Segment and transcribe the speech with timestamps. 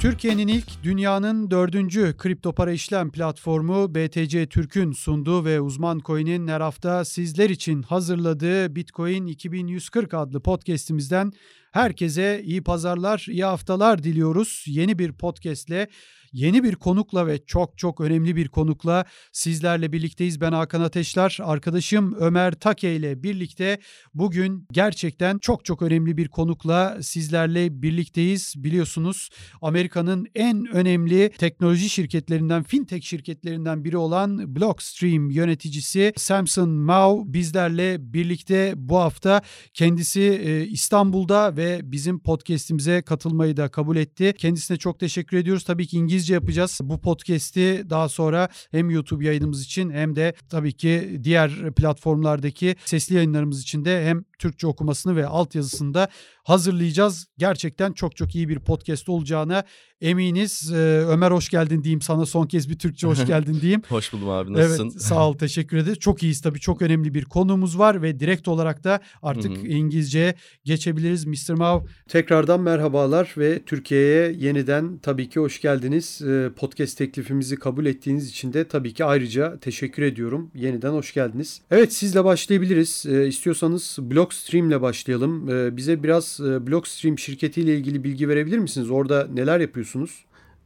[0.00, 6.60] Türkiye'nin ilk dünyanın dördüncü kripto para işlem platformu BTC Türk'ün sunduğu ve Uzman Coin'in her
[6.60, 11.32] hafta sizler için hazırladığı Bitcoin 2140 adlı podcast'imizden
[11.72, 14.64] herkese iyi pazarlar, iyi haftalar diliyoruz.
[14.66, 15.88] Yeni bir podcast'le
[16.32, 20.40] yeni bir konukla ve çok çok önemli bir konukla sizlerle birlikteyiz.
[20.40, 23.78] Ben Hakan Ateşler, arkadaşım Ömer Take ile birlikte
[24.14, 28.54] bugün gerçekten çok çok önemli bir konukla sizlerle birlikteyiz.
[28.56, 29.28] Biliyorsunuz
[29.62, 38.72] Amerika'nın en önemli teknoloji şirketlerinden, fintech şirketlerinden biri olan Blockstream yöneticisi Samson Mao bizlerle birlikte
[38.76, 39.42] bu hafta
[39.74, 44.34] kendisi e, İstanbul'da ve bizim podcast'imize katılmayı da kabul etti.
[44.38, 45.64] Kendisine çok teşekkür ediyoruz.
[45.64, 46.80] Tabii ki İngilizce yapacağız.
[46.82, 53.14] Bu podcast'i daha sonra hem YouTube yayınımız için hem de tabii ki diğer platformlardaki sesli
[53.14, 56.08] yayınlarımız için de hem Türkçe okumasını ve altyazısını da
[56.50, 57.26] hazırlayacağız.
[57.38, 59.64] Gerçekten çok çok iyi bir podcast olacağına
[60.00, 60.72] eminiz.
[60.72, 60.76] Ee,
[61.08, 63.82] Ömer hoş geldin diyeyim sana son kez bir Türkçe hoş geldin diyeyim.
[63.88, 64.90] hoş buldum abi nasılsın?
[64.92, 65.98] Evet sağ ol teşekkür ederiz.
[65.98, 69.66] Çok iyiyiz tabii çok önemli bir konumuz var ve direkt olarak da artık Hı-hı.
[69.66, 70.34] İngilizceye
[70.64, 71.26] geçebiliriz.
[71.26, 71.54] Mr.
[71.54, 76.22] Mav tekrardan merhabalar ve Türkiye'ye yeniden tabii ki hoş geldiniz.
[76.22, 80.50] Ee, podcast teklifimizi kabul ettiğiniz için de tabii ki ayrıca teşekkür ediyorum.
[80.54, 81.60] Yeniden hoş geldiniz.
[81.70, 83.04] Evet sizle başlayabiliriz.
[83.08, 85.48] Ee, istiyorsanız Blockstream ile başlayalım.
[85.48, 88.90] Ee, bize biraz Blockstream şirketiyle ilgili bilgi verebilir misiniz?
[88.90, 90.24] Orada neler yapıyorsunuz?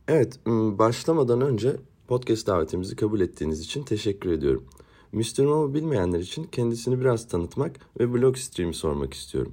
[0.09, 1.77] Evet, başlamadan önce
[2.09, 4.65] podcast davetimizi kabul ettiğiniz için teşekkür ediyorum.
[5.39, 9.53] Mo'u bilmeyenler için kendisini biraz tanıtmak ve Blockstream'i sormak istiyorum.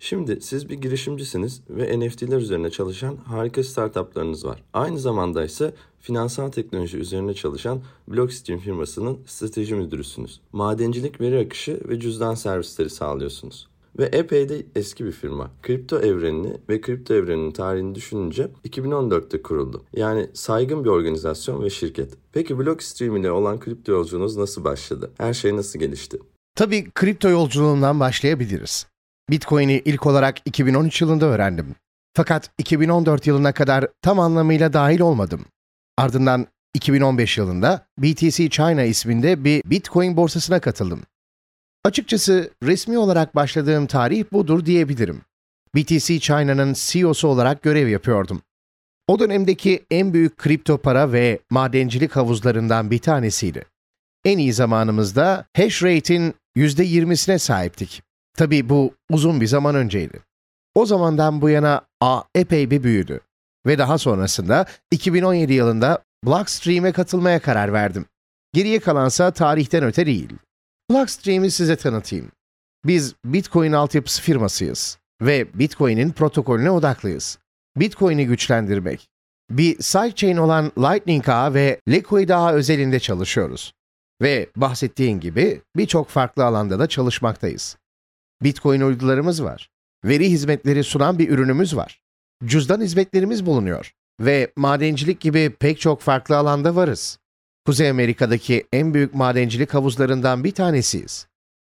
[0.00, 4.62] Şimdi siz bir girişimcisiniz ve NFT'ler üzerine çalışan harika startuplarınız var.
[4.72, 10.40] Aynı zamanda ise finansal teknoloji üzerine çalışan Blockstream firmasının strateji müdürüsünüz.
[10.52, 13.68] Madencilik veri akışı ve cüzdan servisleri sağlıyorsunuz.
[13.98, 15.50] Ve epey de eski bir firma.
[15.62, 19.84] Kripto evrenini ve kripto evreninin tarihini düşününce 2014'te kuruldu.
[19.92, 22.14] Yani saygın bir organizasyon ve şirket.
[22.32, 25.10] Peki Blockstream ile olan kripto yolculuğunuz nasıl başladı?
[25.18, 26.18] Her şey nasıl gelişti?
[26.54, 28.86] Tabii kripto yolculuğundan başlayabiliriz.
[29.30, 31.74] Bitcoin'i ilk olarak 2013 yılında öğrendim.
[32.14, 35.44] Fakat 2014 yılına kadar tam anlamıyla dahil olmadım.
[35.98, 41.02] Ardından 2015 yılında BTC China isminde bir Bitcoin borsasına katıldım.
[41.86, 45.22] Açıkçası resmi olarak başladığım tarih budur diyebilirim.
[45.74, 48.42] BTC China'nın CEO'su olarak görev yapıyordum.
[49.08, 53.64] O dönemdeki en büyük kripto para ve madencilik havuzlarından bir tanesiydi.
[54.24, 58.02] En iyi zamanımızda hash rate'in %20'sine sahiptik.
[58.36, 60.20] Tabii bu uzun bir zaman önceydi.
[60.74, 63.20] O zamandan bu yana A epey bir büyüdü.
[63.66, 68.06] Ve daha sonrasında 2017 yılında Blockstream'e katılmaya karar verdim.
[68.52, 70.28] Geriye kalansa tarihten öte değil.
[70.90, 72.32] Blockstream'i size tanıtayım.
[72.84, 77.38] Biz Bitcoin altyapısı firmasıyız ve Bitcoin'in protokolüne odaklıyız.
[77.76, 79.08] Bitcoin'i güçlendirmek.
[79.50, 83.72] Bir sidechain olan Lightning Ağı ve Liquid Ağı özelinde çalışıyoruz.
[84.22, 87.76] Ve bahsettiğin gibi birçok farklı alanda da çalışmaktayız.
[88.42, 89.70] Bitcoin uydularımız var.
[90.04, 92.00] Veri hizmetleri sunan bir ürünümüz var.
[92.44, 93.92] Cüzdan hizmetlerimiz bulunuyor.
[94.20, 97.18] Ve madencilik gibi pek çok farklı alanda varız.
[97.66, 101.26] Kuzey Amerika'daki en büyük madencilik havuzlarından bir tanesiyiz.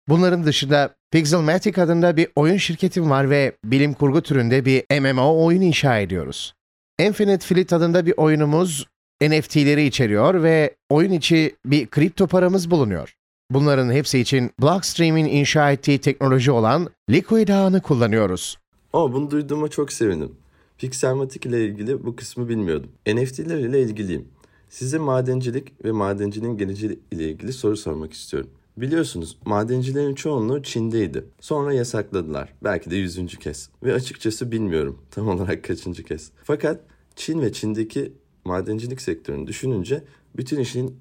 [0.09, 5.61] Bunların dışında Pixelmatic adında bir oyun şirketim var ve bilim kurgu türünde bir MMO oyun
[5.61, 6.55] inşa ediyoruz.
[7.01, 8.87] Infinite Fleet adında bir oyunumuz
[9.23, 13.15] NFT'leri içeriyor ve oyun içi bir kripto paramız bulunuyor.
[13.51, 18.59] Bunların hepsi için Blockstream'in inşa ettiği teknoloji olan Liquid ağını kullanıyoruz.
[18.93, 20.33] Aa, bunu duyduğuma çok sevindim.
[20.79, 22.91] Pixelmatic ile ilgili bu kısmı bilmiyordum.
[23.07, 24.29] NFT'ler ile ilgiliyim.
[24.71, 28.51] Size madencilik ve madenciliğin geleceği ile ilgili soru sormak istiyorum.
[28.77, 31.25] Biliyorsunuz madencilerin çoğunluğu Çin'deydi.
[31.41, 32.53] Sonra yasakladılar.
[32.65, 33.71] Belki de yüzüncü kez.
[33.83, 36.31] Ve açıkçası bilmiyorum tam olarak kaçıncı kez.
[36.45, 36.81] Fakat
[37.17, 38.13] Çin ve Çin'deki
[38.45, 40.05] madencilik sektörünü düşününce
[40.37, 40.97] bütün işin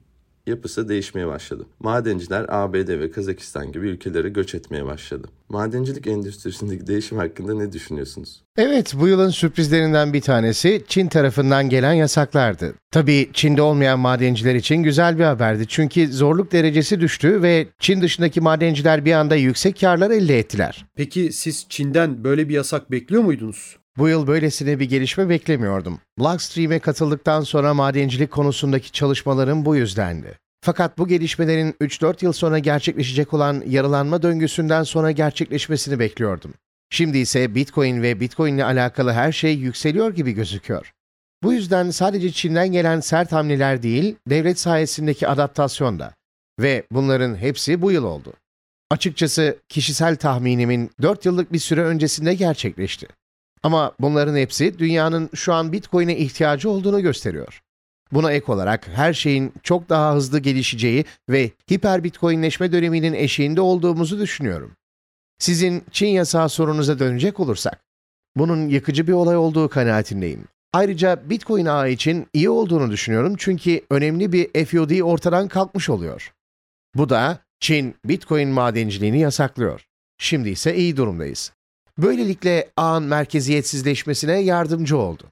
[0.47, 1.65] yapısı değişmeye başladı.
[1.79, 5.27] Madenciler ABD ve Kazakistan gibi ülkelere göç etmeye başladı.
[5.49, 8.43] Madencilik endüstrisindeki değişim hakkında ne düşünüyorsunuz?
[8.57, 12.73] Evet, bu yılın sürprizlerinden bir tanesi Çin tarafından gelen yasaklardı.
[12.91, 18.41] Tabii Çin'de olmayan madenciler için güzel bir haberdi çünkü zorluk derecesi düştü ve Çin dışındaki
[18.41, 20.85] madenciler bir anda yüksek karlar elde ettiler.
[20.95, 23.77] Peki siz Çin'den böyle bir yasak bekliyor muydunuz?
[23.97, 25.99] Bu yıl böylesine bir gelişme beklemiyordum.
[26.19, 30.37] Blockstream'e katıldıktan sonra madencilik konusundaki çalışmalarım bu yüzdendi.
[30.65, 36.53] Fakat bu gelişmelerin 3-4 yıl sonra gerçekleşecek olan yarılanma döngüsünden sonra gerçekleşmesini bekliyordum.
[36.89, 40.93] Şimdi ise Bitcoin ve Bitcoin ile alakalı her şey yükseliyor gibi gözüküyor.
[41.43, 46.13] Bu yüzden sadece Çin'den gelen sert hamleler değil, devlet sayesindeki adaptasyon da.
[46.59, 48.33] Ve bunların hepsi bu yıl oldu.
[48.91, 53.07] Açıkçası kişisel tahminimin 4 yıllık bir süre öncesinde gerçekleşti.
[53.63, 57.61] Ama bunların hepsi dünyanın şu an Bitcoin'e ihtiyacı olduğunu gösteriyor.
[58.11, 64.19] Buna ek olarak her şeyin çok daha hızlı gelişeceği ve hiper bitcoinleşme döneminin eşiğinde olduğumuzu
[64.19, 64.75] düşünüyorum.
[65.39, 67.83] Sizin Çin yasağı sorunuza dönecek olursak,
[68.35, 70.45] bunun yıkıcı bir olay olduğu kanaatindeyim.
[70.73, 76.33] Ayrıca Bitcoin ağı için iyi olduğunu düşünüyorum çünkü önemli bir FUD ortadan kalkmış oluyor.
[76.95, 79.85] Bu da Çin Bitcoin madenciliğini yasaklıyor.
[80.17, 81.51] Şimdi ise iyi durumdayız.
[81.97, 85.23] Böylelikle ağın merkeziyetsizleşmesine yardımcı oldu.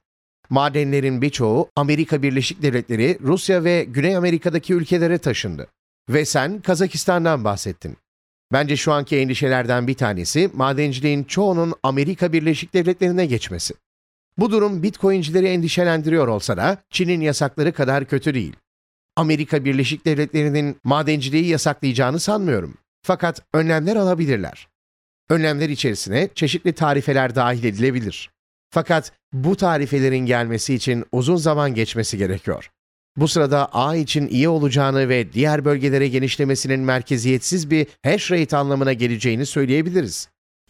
[0.54, 5.66] Madenlerin birçoğu Amerika Birleşik Devletleri, Rusya ve Güney Amerika'daki ülkelere taşındı.
[6.08, 7.96] Ve sen Kazakistan'dan bahsettin.
[8.52, 13.74] Bence şu anki endişelerden bir tanesi madenciliğin çoğunun Amerika Birleşik Devletleri'ne geçmesi.
[14.38, 18.56] Bu durum Bitcoin'cileri endişelendiriyor olsa da Çin'in yasakları kadar kötü değil.
[19.16, 22.74] Amerika Birleşik Devletleri'nin madenciliği yasaklayacağını sanmıyorum.
[23.02, 24.68] Fakat önlemler alabilirler.
[25.30, 28.33] Önlemler içerisine çeşitli tarifeler dahil edilebilir.
[28.70, 32.70] Fakat bu tarifelerin gelmesi için uzun zaman geçmesi gerekiyor.
[33.16, 38.92] Bu sırada A için iyi olacağını ve diğer bölgelere genişlemesinin merkeziyetsiz bir hash rate anlamına
[38.92, 40.28] geleceğini söyleyebiliriz.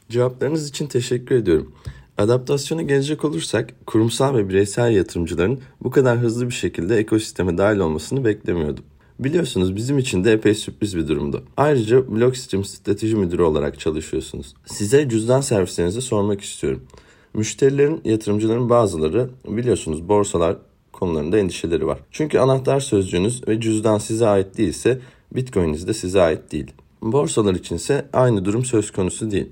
[0.08, 1.74] Cevaplarınız için teşekkür ediyorum.
[2.18, 8.24] Adaptasyona gelecek olursak kurumsal ve bireysel yatırımcıların bu kadar hızlı bir şekilde ekosisteme dahil olmasını
[8.24, 8.84] beklemiyordum.
[9.18, 11.44] Biliyorsunuz bizim için de epey sürpriz bir durumdu.
[11.56, 14.54] Ayrıca Blockstream strateji müdürü olarak çalışıyorsunuz.
[14.66, 16.82] Size cüzdan servislerinizi sormak istiyorum.
[17.34, 20.56] Müşterilerin, yatırımcıların bazıları biliyorsunuz borsalar
[20.92, 21.98] konularında endişeleri var.
[22.10, 24.98] Çünkü anahtar sözcüğünüz ve cüzdan size ait değilse
[25.34, 26.72] Bitcoin'iniz de size ait değil.
[27.02, 29.48] Borsalar içinse aynı durum söz konusu değil.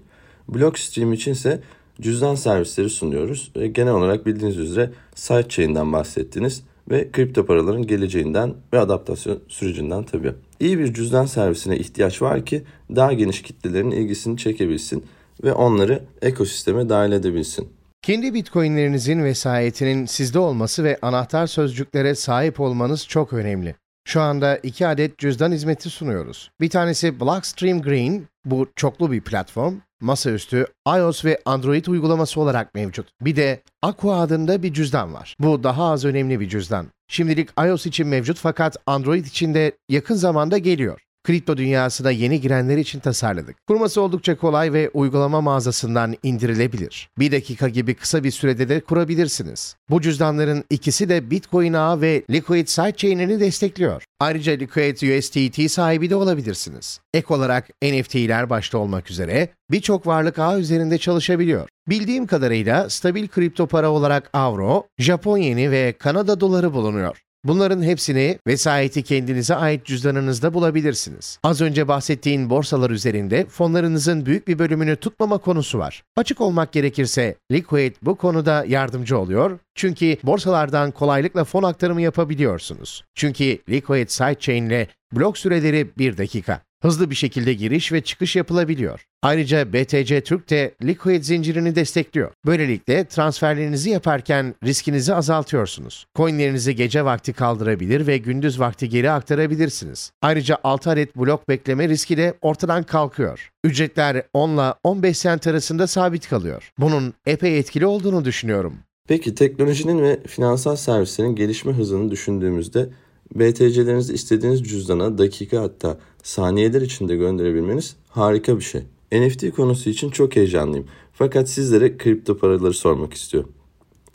[0.48, 1.60] Blockstream içinse
[2.00, 3.52] cüzdan servisleri sunuyoruz.
[3.56, 10.32] ve Genel olarak bildiğiniz üzere sidechain'den bahsettiniz ve kripto paraların geleceğinden ve adaptasyon sürecinden tabii.
[10.60, 12.62] İyi bir cüzdan servisine ihtiyaç var ki
[12.96, 15.04] daha geniş kitlelerin ilgisini çekebilsin
[15.44, 17.68] ve onları ekosisteme dahil edebilsin.
[18.02, 23.74] Kendi bitcoinlerinizin vesayetinin sizde olması ve anahtar sözcüklere sahip olmanız çok önemli.
[24.04, 26.50] Şu anda iki adet cüzdan hizmeti sunuyoruz.
[26.60, 29.74] Bir tanesi Blockstream Green, bu çoklu bir platform.
[30.00, 33.08] Masaüstü iOS ve Android uygulaması olarak mevcut.
[33.20, 35.36] Bir de Aqua adında bir cüzdan var.
[35.38, 36.86] Bu daha az önemli bir cüzdan.
[37.08, 42.76] Şimdilik iOS için mevcut fakat Android için de yakın zamanda geliyor kripto dünyasına yeni girenler
[42.76, 43.56] için tasarladık.
[43.66, 47.08] Kurması oldukça kolay ve uygulama mağazasından indirilebilir.
[47.18, 49.76] Bir dakika gibi kısa bir sürede de kurabilirsiniz.
[49.90, 54.04] Bu cüzdanların ikisi de Bitcoin ağı ve Liquid sidechain'ini destekliyor.
[54.20, 57.00] Ayrıca Liquid USDT sahibi de olabilirsiniz.
[57.14, 61.68] Ek olarak NFT'ler başta olmak üzere birçok varlık ağı üzerinde çalışabiliyor.
[61.88, 67.21] Bildiğim kadarıyla stabil kripto para olarak avro, Japon yeni ve Kanada doları bulunuyor.
[67.44, 71.38] Bunların hepsini vesayeti kendinize ait cüzdanınızda bulabilirsiniz.
[71.42, 76.02] Az önce bahsettiğin borsalar üzerinde fonlarınızın büyük bir bölümünü tutmama konusu var.
[76.16, 83.04] Açık olmak gerekirse Liquid bu konuda yardımcı oluyor çünkü borsalardan kolaylıkla fon aktarımı yapabiliyorsunuz.
[83.14, 89.04] Çünkü Liquid Sidechain ile blok süreleri 1 dakika hızlı bir şekilde giriş ve çıkış yapılabiliyor.
[89.22, 92.32] Ayrıca BTC Türk de Liquid zincirini destekliyor.
[92.46, 96.06] Böylelikle transferlerinizi yaparken riskinizi azaltıyorsunuz.
[96.16, 100.12] Coinlerinizi gece vakti kaldırabilir ve gündüz vakti geri aktarabilirsiniz.
[100.22, 103.50] Ayrıca 6 adet blok bekleme riski de ortadan kalkıyor.
[103.64, 106.70] Ücretler 10 ile 15 sent arasında sabit kalıyor.
[106.78, 108.78] Bunun epey etkili olduğunu düşünüyorum.
[109.08, 112.90] Peki teknolojinin ve finansal servislerin gelişme hızını düşündüğümüzde
[113.34, 118.82] BTC'lerinizi istediğiniz cüzdana dakika hatta saniyeler içinde gönderebilmeniz harika bir şey.
[119.12, 120.86] NFT konusu için çok heyecanlıyım.
[121.12, 123.52] Fakat sizlere kripto paraları sormak istiyorum.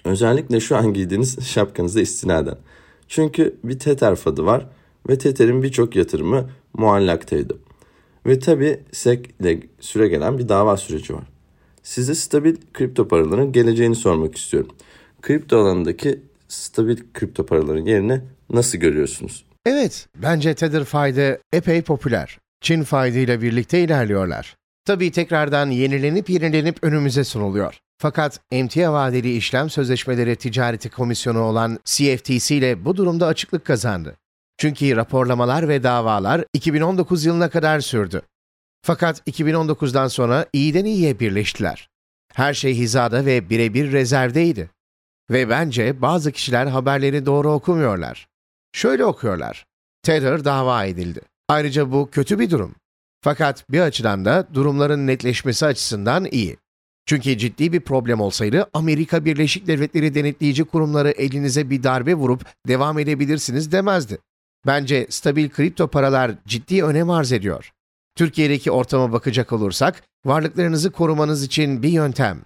[0.05, 2.57] Özellikle şu an giydiğiniz şapkanıza istinaden.
[3.07, 4.69] Çünkü bir Tether fadı var
[5.09, 7.57] ve Tether'in birçok yatırımı muallaktaydı.
[8.25, 11.36] Ve tabi SEC ile süre gelen bir dava süreci var.
[11.87, 14.75] Size stabil kripto paraların geleceğini sormak istiyorum.
[15.21, 19.45] Kripto alanındaki stabil kripto paraların yerine nasıl görüyorsunuz?
[19.65, 22.39] Evet, bence Tether fayda epey popüler.
[22.61, 24.55] Çin ile birlikte ilerliyorlar.
[24.85, 27.79] Tabii tekrardan yenilenip yenilenip önümüze sunuluyor.
[27.97, 34.17] Fakat emtia vadeli işlem sözleşmeleri ticareti komisyonu olan CFTC ile bu durumda açıklık kazandı.
[34.57, 38.21] Çünkü raporlamalar ve davalar 2019 yılına kadar sürdü.
[38.87, 41.89] Fakat 2019'dan sonra iyiden iyiye birleştiler.
[42.33, 44.69] Her şey hizada ve birebir rezervdeydi.
[45.29, 48.27] Ve bence bazı kişiler haberleri doğru okumuyorlar.
[48.73, 49.65] Şöyle okuyorlar.
[50.03, 51.21] Tether dava edildi.
[51.47, 52.75] Ayrıca bu kötü bir durum.
[53.21, 56.57] Fakat bir açıdan da durumların netleşmesi açısından iyi.
[57.05, 62.99] Çünkü ciddi bir problem olsaydı Amerika Birleşik Devletleri denetleyici kurumları elinize bir darbe vurup devam
[62.99, 64.17] edebilirsiniz demezdi.
[64.65, 67.71] Bence stabil kripto paralar ciddi önem arz ediyor.
[68.17, 72.41] Türkiye'deki ortama bakacak olursak varlıklarınızı korumanız için bir yöntem.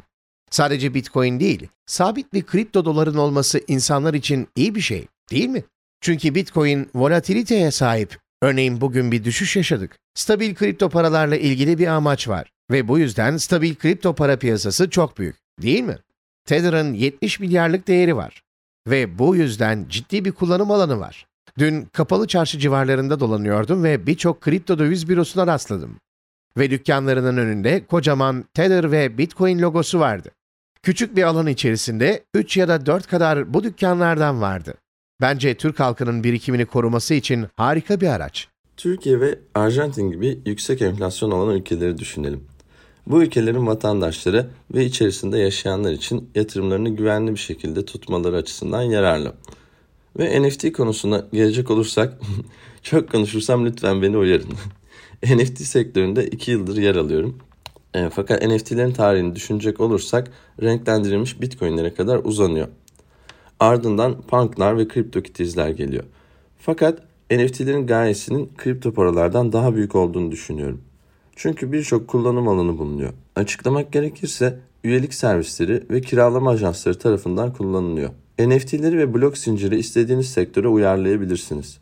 [0.50, 5.64] Sadece Bitcoin değil, sabit bir kripto doların olması insanlar için iyi bir şey, değil mi?
[6.02, 8.20] Çünkü Bitcoin volatiliteye sahip.
[8.42, 9.98] Örneğin bugün bir düşüş yaşadık.
[10.16, 15.18] Stabil kripto paralarla ilgili bir amaç var ve bu yüzden stabil kripto para piyasası çok
[15.18, 15.98] büyük, değil mi?
[16.46, 18.44] Tether'ın 70 milyarlık değeri var
[18.88, 21.28] ve bu yüzden ciddi bir kullanım alanı var.
[21.58, 25.98] Dün kapalı çarşı civarlarında dolanıyordum ve birçok kripto döviz bürosuna rastladım.
[26.58, 30.32] Ve dükkanlarının önünde kocaman Tether ve Bitcoin logosu vardı.
[30.84, 34.74] Küçük bir alan içerisinde 3 ya da 4 kadar bu dükkanlardan vardı.
[35.22, 38.48] Bence Türk halkının birikimini koruması için harika bir araç.
[38.78, 42.44] Türkiye ve Arjantin gibi yüksek enflasyon olan ülkeleri düşünelim.
[43.08, 49.34] Bu ülkelerin vatandaşları ve içerisinde yaşayanlar için yatırımlarını güvenli bir şekilde tutmaları açısından yararlı.
[50.20, 52.20] Ve NFT konusuna gelecek olursak,
[52.82, 54.50] çok konuşursam lütfen beni uyarın.
[55.26, 57.38] NFT sektöründe 2 yıldır yer alıyorum.
[57.94, 62.68] E, fakat NFT'lerin tarihini düşünecek olursak renklendirilmiş bitcoinlere kadar uzanıyor.
[63.60, 66.04] Ardından punklar ve CryptoKitties'ler geliyor.
[66.60, 67.00] Fakat
[67.32, 70.82] NFT'lerin gayesinin kripto paralardan daha büyük olduğunu düşünüyorum.
[71.36, 73.14] Çünkü birçok kullanım alanı bulunuyor.
[73.36, 78.10] Açıklamak gerekirse üyelik servisleri ve kiralama ajansları tarafından kullanılıyor.
[78.50, 81.78] NFT'leri ve blok zinciri istediğiniz sektöre uyarlayabilirsiniz.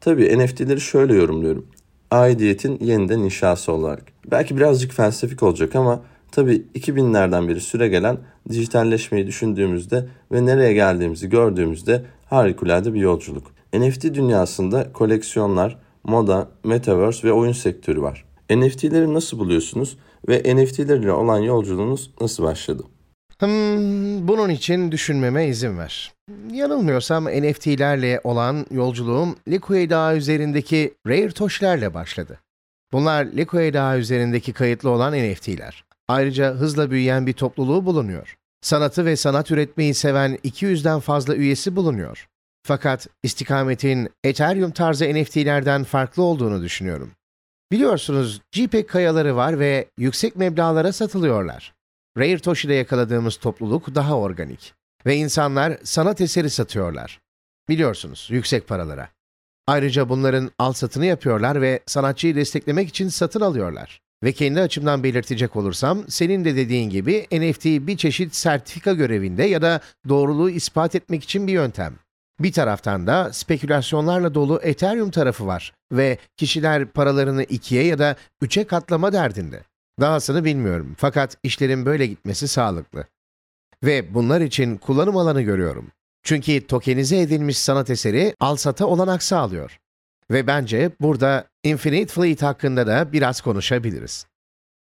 [0.00, 1.66] Tabii NFT'leri şöyle yorumluyorum.
[2.10, 4.02] Aidiyetin yeniden inşası olarak.
[4.30, 6.02] Belki birazcık felsefik olacak ama
[6.32, 13.46] tabii 2000'lerden beri süre gelen dijitalleşmeyi düşündüğümüzde ve nereye geldiğimizi gördüğümüzde harikulade bir yolculuk.
[13.74, 18.24] NFT dünyasında koleksiyonlar, moda, metaverse ve oyun sektörü var.
[18.50, 19.96] NFT'leri nasıl buluyorsunuz
[20.28, 22.82] ve NFT'lerle olan yolculuğunuz nasıl başladı?
[23.40, 26.12] Hmm, bunun için düşünmeme izin ver.
[26.52, 32.40] Yanılmıyorsam NFT'lerle olan yolculuğum Liquid Ağı üzerindeki Rare Tosh'lerle başladı.
[32.92, 35.84] Bunlar Liquid Ağı üzerindeki kayıtlı olan NFT'ler.
[36.08, 38.36] Ayrıca hızla büyüyen bir topluluğu bulunuyor.
[38.62, 42.28] Sanatı ve sanat üretmeyi seven 200'den fazla üyesi bulunuyor.
[42.66, 47.10] Fakat istikametin Ethereum tarzı NFT'lerden farklı olduğunu düşünüyorum.
[47.72, 51.72] Biliyorsunuz JPEG kayaları var ve yüksek meblağlara satılıyorlar.
[52.18, 54.74] Rare Toshi'de yakaladığımız topluluk daha organik.
[55.06, 57.20] Ve insanlar sanat eseri satıyorlar.
[57.68, 59.08] Biliyorsunuz, yüksek paralara.
[59.66, 64.00] Ayrıca bunların al satını yapıyorlar ve sanatçıyı desteklemek için satın alıyorlar.
[64.24, 69.62] Ve kendi açımdan belirtecek olursam, senin de dediğin gibi NFT bir çeşit sertifika görevinde ya
[69.62, 71.98] da doğruluğu ispat etmek için bir yöntem.
[72.40, 78.66] Bir taraftan da spekülasyonlarla dolu Ethereum tarafı var ve kişiler paralarını ikiye ya da üçe
[78.66, 79.62] katlama derdinde.
[80.00, 83.04] Dahasını bilmiyorum fakat işlerin böyle gitmesi sağlıklı.
[83.84, 85.92] Ve bunlar için kullanım alanı görüyorum.
[86.22, 89.78] Çünkü tokenize edilmiş sanat eseri al-sata olanak sağlıyor.
[90.30, 94.26] Ve bence burada Infinite Fleet hakkında da biraz konuşabiliriz.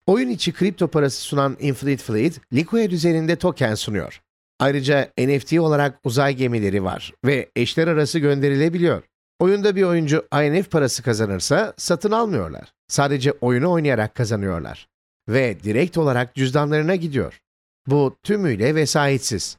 [0.07, 4.21] Oyun içi kripto parası sunan Infinite Fleet, Liquid üzerinde token sunuyor.
[4.59, 9.03] Ayrıca NFT olarak uzay gemileri var ve eşler arası gönderilebiliyor.
[9.39, 12.73] Oyunda bir oyuncu INF parası kazanırsa satın almıyorlar.
[12.87, 14.87] Sadece oyunu oynayarak kazanıyorlar.
[15.29, 17.41] Ve direkt olarak cüzdanlarına gidiyor.
[17.87, 19.57] Bu tümüyle vesayetsiz.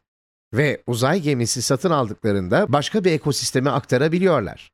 [0.54, 4.70] Ve uzay gemisi satın aldıklarında başka bir ekosisteme aktarabiliyorlar.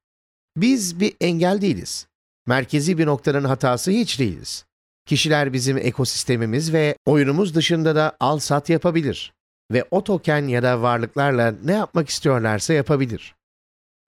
[0.57, 2.07] Biz bir engel değiliz.
[2.47, 4.65] Merkezi bir noktanın hatası hiç değiliz.
[5.07, 9.33] Kişiler bizim ekosistemimiz ve oyunumuz dışında da al-sat yapabilir
[9.73, 13.35] ve o token ya da varlıklarla ne yapmak istiyorlarsa yapabilir.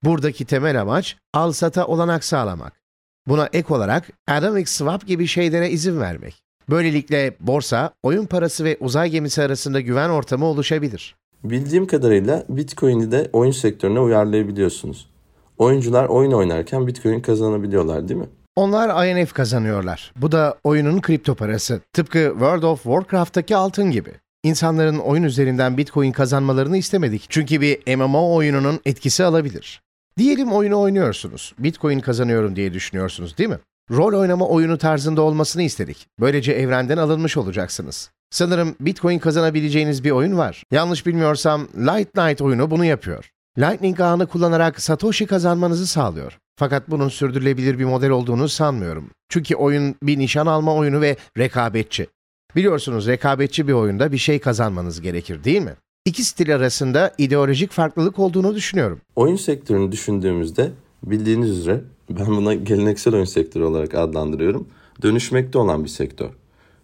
[0.03, 2.73] Buradaki temel amaç al-sata olanak sağlamak.
[3.27, 6.46] Buna ek olarak Atomic Swap gibi şeylere izin vermek.
[6.71, 11.17] Böylelikle borsa, oyun parası ve uzay gemisi arasında güven ortamı oluşabilir.
[11.45, 15.09] Bildiğim kadarıyla Bitcoin'i de oyun sektörüne uyarlayabiliyorsunuz.
[15.59, 18.27] Oyuncular oyun oynarken Bitcoin kazanabiliyorlar değil mi?
[18.57, 20.13] Onlar INF kazanıyorlar.
[20.17, 21.81] Bu da oyunun kripto parası.
[21.93, 24.11] Tıpkı World of Warcraft'taki altın gibi.
[24.43, 27.27] İnsanların oyun üzerinden Bitcoin kazanmalarını istemedik.
[27.29, 29.81] Çünkü bir MMO oyununun etkisi alabilir.
[30.19, 31.55] Diyelim oyunu oynuyorsunuz.
[31.59, 33.59] Bitcoin kazanıyorum diye düşünüyorsunuz değil mi?
[33.91, 36.07] Rol oynama oyunu tarzında olmasını istedik.
[36.21, 38.11] Böylece evrenden alınmış olacaksınız.
[38.31, 40.63] Sanırım Bitcoin kazanabileceğiniz bir oyun var.
[40.71, 43.31] Yanlış bilmiyorsam Light Night oyunu bunu yapıyor.
[43.59, 46.39] Lightning ağını kullanarak Satoshi kazanmanızı sağlıyor.
[46.59, 49.11] Fakat bunun sürdürülebilir bir model olduğunu sanmıyorum.
[49.29, 52.07] Çünkü oyun bir nişan alma oyunu ve rekabetçi.
[52.57, 55.75] Biliyorsunuz rekabetçi bir oyunda bir şey kazanmanız gerekir değil mi?
[56.05, 59.01] İki stil arasında ideolojik farklılık olduğunu düşünüyorum.
[59.17, 60.71] Oyun sektörünü düşündüğümüzde
[61.03, 64.69] bildiğiniz üzere ben buna geleneksel oyun sektörü olarak adlandırıyorum.
[65.03, 66.31] Dönüşmekte olan bir sektör.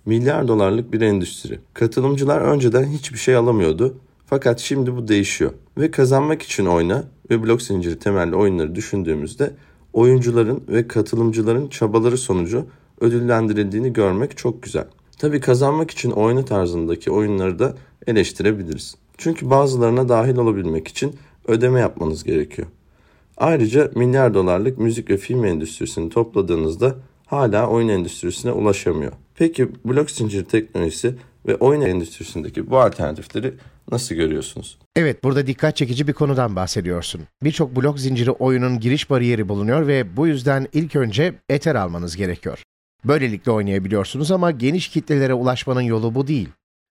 [0.07, 1.59] Milyar dolarlık bir endüstri.
[1.75, 3.97] Katılımcılar önceden hiçbir şey alamıyordu.
[4.27, 5.53] Fakat şimdi bu değişiyor.
[5.79, 9.51] Ve kazanmak için oyna ve blok zinciri temelli oyunları düşündüğümüzde
[9.93, 12.67] oyuncuların ve katılımcıların çabaları sonucu
[13.01, 14.87] ödüllendirildiğini görmek çok güzel.
[15.19, 17.75] Tabi kazanmak için oyunu tarzındaki oyunları da
[18.07, 18.95] eleştirebiliriz.
[19.19, 21.17] Çünkü bazılarına dahil olabilmek için
[21.49, 22.69] ödeme yapmanız gerekiyor.
[23.43, 26.95] Ayrıca milyar dolarlık müzik ve film endüstrisini topladığınızda
[27.27, 29.13] hala oyun endüstrisine ulaşamıyor.
[29.35, 31.15] Peki blok zincir teknolojisi
[31.47, 33.55] ve oyun endüstrisindeki bu alternatifleri
[33.91, 34.79] nasıl görüyorsunuz?
[34.97, 37.21] Evet, burada dikkat çekici bir konudan bahsediyorsun.
[37.43, 42.63] Birçok blok zinciri oyunun giriş bariyeri bulunuyor ve bu yüzden ilk önce Ether almanız gerekiyor.
[43.05, 46.49] Böylelikle oynayabiliyorsunuz ama geniş kitlelere ulaşmanın yolu bu değil.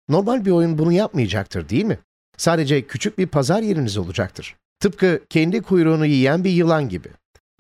[0.09, 1.99] Normal bir oyun bunu yapmayacaktır değil mi?
[2.37, 4.57] Sadece küçük bir pazar yeriniz olacaktır.
[4.81, 7.09] Tıpkı kendi kuyruğunu yiyen bir yılan gibi.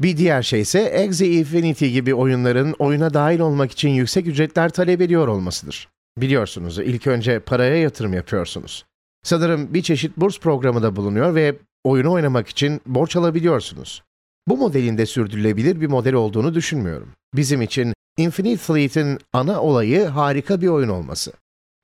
[0.00, 5.00] Bir diğer şey ise Exe Infinity gibi oyunların oyuna dahil olmak için yüksek ücretler talep
[5.00, 5.88] ediyor olmasıdır.
[6.18, 8.84] Biliyorsunuz ilk önce paraya yatırım yapıyorsunuz.
[9.22, 14.02] Sanırım bir çeşit burs programı da bulunuyor ve oyunu oynamak için borç alabiliyorsunuz.
[14.48, 17.08] Bu modelin de sürdürülebilir bir model olduğunu düşünmüyorum.
[17.34, 21.32] Bizim için Infinite Fleet'in ana olayı harika bir oyun olması.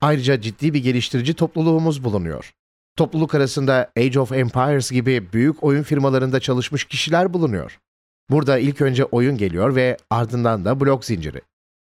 [0.01, 2.53] Ayrıca ciddi bir geliştirici topluluğumuz bulunuyor.
[2.97, 7.79] Topluluk arasında Age of Empires gibi büyük oyun firmalarında çalışmış kişiler bulunuyor.
[8.31, 11.41] Burada ilk önce oyun geliyor ve ardından da blok zinciri.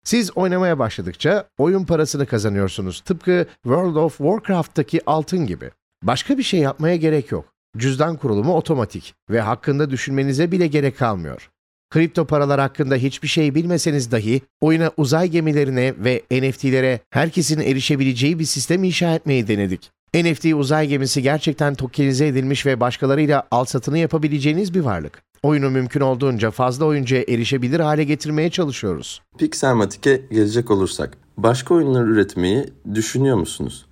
[0.04, 3.02] Siz oynamaya başladıkça oyun parasını kazanıyorsunuz.
[3.02, 5.72] Tıpkı World of Warcraft'taki altın gibi.
[6.04, 7.46] Başka bir şey yapmaya gerek yok.
[7.78, 11.50] Cüzdan kurulumu otomatik ve hakkında düşünmenize bile gerek kalmıyor.
[11.90, 18.46] Kripto paralar hakkında hiçbir şey bilmeseniz dahi oyuna uzay gemilerine ve NFT'lere herkesin erişebileceği bir
[18.46, 19.92] sistem inşa etmeyi denedik.
[20.16, 25.22] NFT uzay gemisi gerçekten tokenize edilmiş ve başkalarıyla al satını yapabileceğiniz bir varlık.
[25.44, 29.22] Oyunu mümkün olduğunca fazla oyuncuya erişebilir hale getirmeye çalışıyoruz.
[29.38, 33.86] Pixelmatic'e gelecek olursak, başka oyunlar üretmeyi düşünüyor musunuz?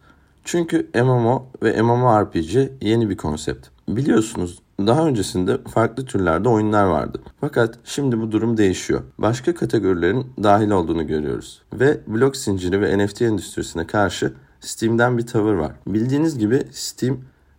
[0.44, 3.68] Çünkü MMO ve MMORPG yeni bir konsept.
[3.88, 7.22] Biliyorsunuz daha öncesinde farklı türlerde oyunlar vardı.
[7.42, 9.02] Fakat şimdi bu durum değişiyor.
[9.18, 11.62] Başka kategorilerin dahil olduğunu görüyoruz.
[11.74, 15.72] Ve blok zinciri ve NFT endüstrisine karşı Steam'den bir tavır var.
[15.88, 17.18] Bildiğiniz gibi Steam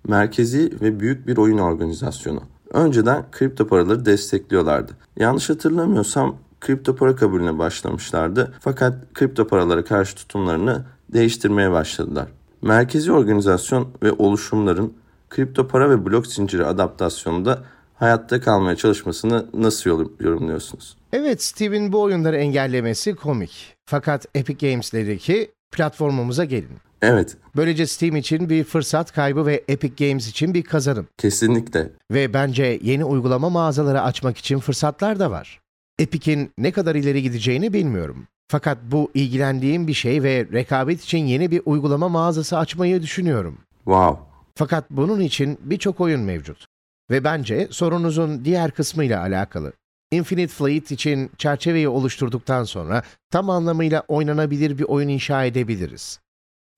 [0.08, 2.42] merkezi ve büyük bir oyun organizasyonu.
[2.72, 4.92] Önceden kripto paraları destekliyorlardı.
[5.16, 12.28] Yanlış hatırlamıyorsam kripto para kabulüne başlamışlardı fakat kripto paralara karşı tutumlarını değiştirmeye başladılar.
[12.62, 14.92] Merkezi organizasyon ve oluşumların
[15.30, 17.62] kripto para ve blok zinciri adaptasyonunda
[17.94, 20.96] hayatta kalmaya çalışmasını nasıl yorumluyorsunuz?
[21.12, 23.76] Evet, Steve'in bu oyunları engellemesi komik.
[23.84, 26.87] Fakat Epic Games dedi ki platformumuza gelin.
[27.02, 27.36] Evet.
[27.56, 31.06] Böylece Steam için bir fırsat kaybı ve Epic Games için bir kazanım.
[31.18, 31.90] Kesinlikle.
[32.10, 35.60] Ve bence yeni uygulama mağazaları açmak için fırsatlar da var.
[35.98, 38.26] Epic'in ne kadar ileri gideceğini bilmiyorum.
[38.50, 43.58] Fakat bu ilgilendiğim bir şey ve rekabet için yeni bir uygulama mağazası açmayı düşünüyorum.
[43.84, 44.22] Wow.
[44.54, 46.66] Fakat bunun için birçok oyun mevcut.
[47.10, 49.72] Ve bence sorunuzun diğer kısmıyla alakalı.
[50.10, 56.20] Infinite Fleet için çerçeveyi oluşturduktan sonra tam anlamıyla oynanabilir bir oyun inşa edebiliriz.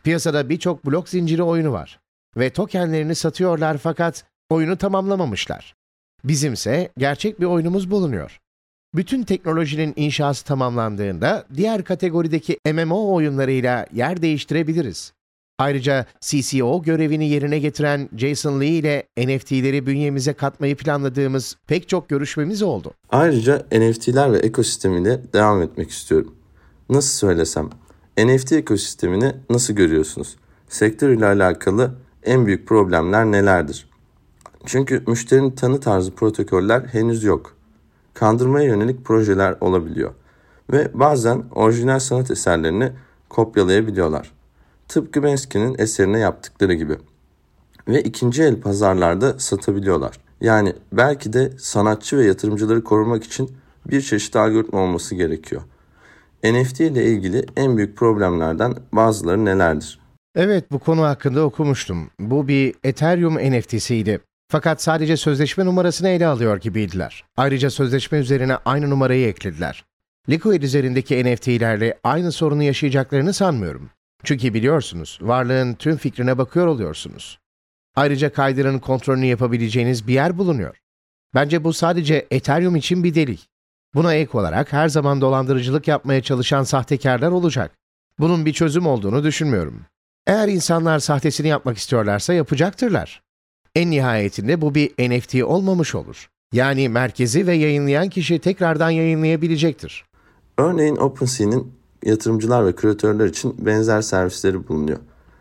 [0.04, 2.00] Piyasada birçok blok zinciri oyunu var
[2.36, 5.74] ve tokenlerini satıyorlar fakat oyunu tamamlamamışlar.
[6.24, 8.40] Bizimse gerçek bir oyunumuz bulunuyor.
[8.94, 15.12] Bütün teknolojinin inşası tamamlandığında diğer kategorideki MMO oyunlarıyla yer değiştirebiliriz.
[15.58, 22.62] Ayrıca CCO görevini yerine getiren Jason Lee ile NFT'leri bünyemize katmayı planladığımız pek çok görüşmemiz
[22.62, 22.92] oldu.
[23.10, 26.34] Ayrıca NFT'ler ve ekosistemiyle devam etmek istiyorum.
[26.90, 27.70] Nasıl söylesem,
[28.26, 30.36] NFT ekosistemini nasıl görüyorsunuz?
[30.68, 33.90] Sektör ile alakalı en büyük problemler nelerdir?
[34.66, 37.56] Çünkü müşterinin tanı tarzı protokoller henüz yok.
[38.14, 40.10] Kandırmaya yönelik projeler olabiliyor
[40.72, 42.92] ve bazen orijinal sanat eserlerini
[43.28, 44.32] kopyalayabiliyorlar.
[44.88, 46.96] Tıpkı Banksky'nin eserine yaptıkları gibi.
[47.88, 50.20] Ve ikinci el pazarlarda satabiliyorlar.
[50.40, 53.50] Yani belki de sanatçı ve yatırımcıları korumak için
[53.86, 55.62] bir çeşit algoritma olması gerekiyor.
[56.44, 60.00] NFT ile ilgili en büyük problemlerden bazıları nelerdir?
[60.34, 62.10] Evet, bu konu hakkında okumuştum.
[62.20, 64.20] Bu bir Ethereum NFT'siydi.
[64.48, 67.24] Fakat sadece sözleşme numarasını ele alıyor gibiydiler.
[67.36, 69.84] Ayrıca sözleşme üzerine aynı numarayı eklediler.
[70.28, 73.90] Liquid üzerindeki NFT'lerle aynı sorunu yaşayacaklarını sanmıyorum.
[74.24, 77.38] Çünkü biliyorsunuz, varlığın tüm fikrine bakıyor oluyorsunuz.
[77.96, 80.76] Ayrıca kaydırın kontrolünü yapabileceğiniz bir yer bulunuyor.
[81.34, 83.48] Bence bu sadece Ethereum için bir delik.
[83.94, 87.70] Buna ek olarak her zaman dolandırıcılık yapmaya çalışan sahtekarlar olacak.
[88.18, 89.80] Bunun bir çözüm olduğunu düşünmüyorum.
[90.26, 93.22] Eğer insanlar sahtesini yapmak istiyorlarsa yapacaktırlar.
[93.74, 96.28] En nihayetinde bu bir NFT olmamış olur.
[96.52, 100.04] Yani merkezi ve yayınlayan kişi tekrardan yayınlayabilecektir.
[100.58, 101.72] Örneğin OpenSea'nin
[102.04, 104.98] yatırımcılar ve kreatörler için benzer servisleri bulunuyor.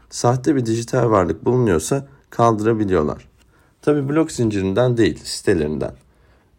[0.09, 3.27] Sahte bir dijital varlık bulunuyorsa kaldırabiliyorlar.
[3.81, 5.93] Tabi blok zincirinden değil, sitelerinden.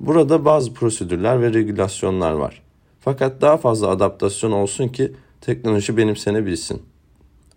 [0.00, 2.62] Burada bazı prosedürler ve regülasyonlar var.
[3.00, 6.82] Fakat daha fazla adaptasyon olsun ki teknoloji benimsenebilsin.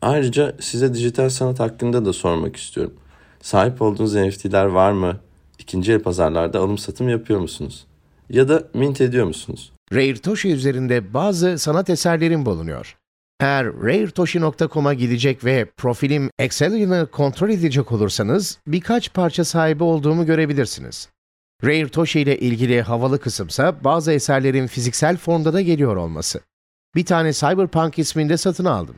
[0.01, 2.93] Ayrıca size dijital sanat hakkında da sormak istiyorum.
[3.41, 5.17] Sahip olduğunuz NFT'ler var mı?
[5.59, 7.85] İkinci el pazarlarda alım satım yapıyor musunuz?
[8.29, 9.71] Ya da mint ediyor musunuz?
[9.93, 12.97] Raretoshi üzerinde bazı sanat eserlerim bulunuyor.
[13.39, 21.09] Eğer raretoshi.com'a gidecek ve profilim Excel'ini kontrol edecek olursanız birkaç parça sahibi olduğumu görebilirsiniz.
[21.63, 26.39] Raretoshi ile ilgili havalı kısımsa bazı eserlerin fiziksel formda da geliyor olması.
[26.95, 28.95] Bir tane Cyberpunk isminde satın aldım.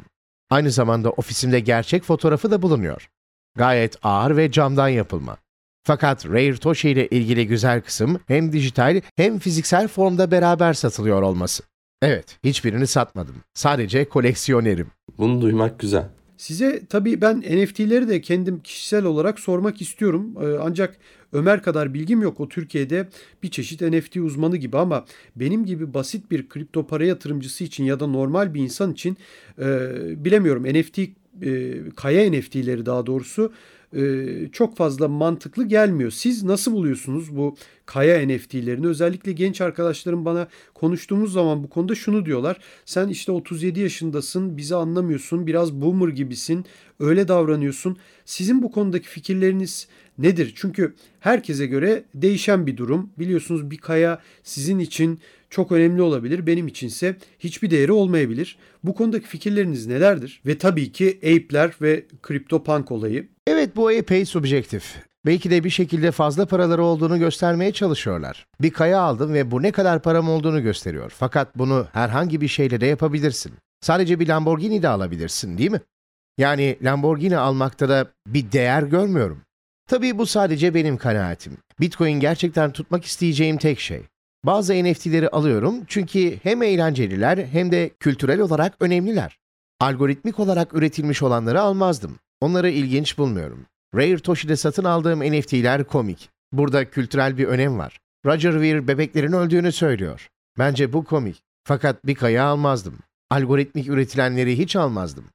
[0.50, 3.10] Aynı zamanda ofisimde gerçek fotoğrafı da bulunuyor.
[3.56, 5.38] Gayet ağır ve camdan yapılma.
[5.84, 11.64] Fakat Rare Toshi ile ilgili güzel kısım hem dijital hem fiziksel formda beraber satılıyor olması.
[12.02, 13.36] Evet, hiçbirini satmadım.
[13.54, 14.88] Sadece koleksiyonerim.
[15.18, 16.10] Bunu duymak güzel.
[16.38, 20.34] Size tabii ben NFT'leri de kendim kişisel olarak sormak istiyorum.
[20.42, 20.98] Ee, ancak
[21.36, 22.40] Ömer kadar bilgim yok.
[22.40, 23.08] O Türkiye'de
[23.44, 28.00] bir çeşit NFT uzmanı gibi ama benim gibi basit bir kripto para yatırımcısı için ya
[28.00, 29.18] da normal bir insan için
[29.60, 29.66] e,
[30.26, 33.52] bilemiyorum NFT e, kaya NFT'leri daha doğrusu
[33.96, 36.12] e, çok fazla mantıklı gelmiyor.
[36.12, 38.88] Siz nasıl buluyorsunuz bu kaya NFT'lerini?
[38.88, 42.60] Özellikle genç arkadaşlarım bana konuştuğumuz zaman bu konuda şunu diyorlar.
[42.86, 46.66] Sen işte 37 yaşındasın, bizi anlamıyorsun, biraz boomer gibisin,
[47.00, 47.98] öyle davranıyorsun.
[48.26, 50.54] Sizin bu konudaki fikirleriniz nedir?
[50.56, 53.10] Çünkü herkese göre değişen bir durum.
[53.20, 56.48] Biliyorsunuz bir kaya sizin için çok önemli olabilir.
[56.48, 58.58] Benim içinse hiçbir değeri olmayabilir.
[58.84, 60.42] Bu konudaki fikirleriniz nelerdir?
[60.46, 63.28] Ve tabii ki Ape'ler ve CryptoPunk olayı.
[63.48, 64.96] Evet bu epey subjektif.
[65.26, 68.46] Belki de bir şekilde fazla paraları olduğunu göstermeye çalışıyorlar.
[68.62, 71.14] Bir kaya aldım ve bu ne kadar param olduğunu gösteriyor.
[71.16, 73.54] Fakat bunu herhangi bir şeyle de yapabilirsin.
[73.82, 75.82] Sadece bir Lamborghini de alabilirsin değil mi?
[76.38, 79.42] Yani Lamborghini almakta da bir değer görmüyorum.
[79.88, 81.58] Tabii bu sadece benim kanaatim.
[81.80, 84.04] Bitcoin gerçekten tutmak isteyeceğim tek şey.
[84.44, 89.38] Bazı NFT'leri alıyorum çünkü hem eğlenceliler hem de kültürel olarak önemliler.
[89.80, 92.20] Algoritmik olarak üretilmiş olanları almazdım.
[92.42, 93.66] Onları ilginç bulmuyorum.
[93.96, 96.30] Rare Toshi'de satın aldığım NFT'ler komik.
[96.52, 97.98] Burada kültürel bir önem var.
[98.26, 100.30] Roger Ver bebeklerin öldüğünü söylüyor.
[100.58, 101.42] Bence bu komik.
[101.64, 103.00] Fakat bir kaya almazdım.
[103.30, 105.26] Algoritmik üretilenleri hiç almazdım.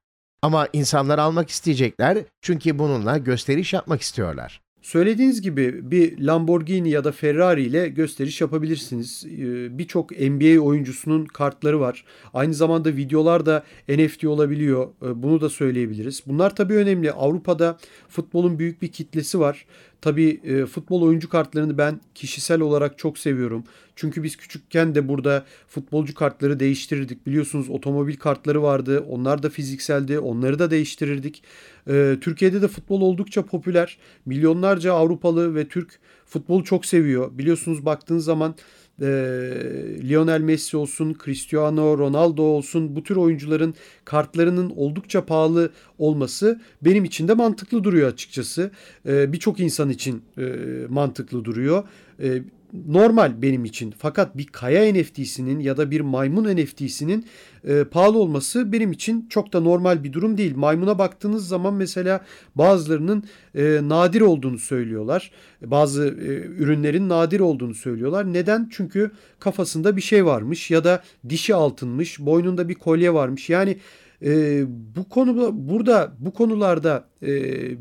[0.42, 4.60] Ama insanlar almak isteyecekler çünkü bununla gösteriş yapmak istiyorlar.
[4.82, 9.26] Söylediğiniz gibi bir Lamborghini ya da Ferrari ile gösteriş yapabilirsiniz.
[9.26, 12.04] Ee, birçok NBA oyuncusunun kartları var.
[12.34, 14.88] Aynı zamanda videolar da NFT olabiliyor.
[15.02, 16.22] Ee, bunu da söyleyebiliriz.
[16.26, 17.12] Bunlar tabii önemli.
[17.12, 19.66] Avrupa'da futbolun büyük bir kitlesi var.
[20.00, 23.64] Tabii e, futbol oyuncu kartlarını ben kişisel olarak çok seviyorum.
[23.96, 27.26] Çünkü biz küçükken de burada futbolcu kartları değiştirirdik.
[27.26, 29.04] Biliyorsunuz otomobil kartları vardı.
[29.08, 30.18] Onlar da fizikseldi.
[30.18, 31.42] Onları da değiştirirdik.
[31.88, 33.98] E, Türkiye'de de futbol oldukça popüler.
[34.26, 37.38] Milyonlarca Avrupalı ve Türk futbolu çok seviyor.
[37.38, 38.54] Biliyorsunuz baktığınız zaman
[39.00, 39.06] e,
[40.08, 47.28] Lionel Messi olsun, Cristiano Ronaldo olsun bu tür oyuncuların kartlarının oldukça pahalı olması benim için
[47.28, 48.70] de mantıklı duruyor açıkçası.
[49.08, 50.42] E, Birçok insan için e,
[50.88, 51.84] mantıklı duruyor.
[52.22, 52.42] E,
[52.86, 53.94] normal benim için.
[53.98, 57.26] Fakat bir kaya NFT'sinin ya da bir maymun NFT'sinin
[57.64, 60.56] e, pahalı olması benim için çok da normal bir durum değil.
[60.56, 62.20] Maymuna baktığınız zaman mesela
[62.54, 65.30] bazılarının e, nadir olduğunu söylüyorlar.
[65.62, 66.26] Bazı e,
[66.62, 68.32] ürünlerin nadir olduğunu söylüyorlar.
[68.32, 68.68] Neden?
[68.72, 73.50] Çünkü kafasında bir şey varmış ya da dişi altınmış, boynunda bir kolye varmış.
[73.50, 73.76] Yani
[74.24, 74.62] e,
[74.96, 77.28] bu konuda burada bu konularda e,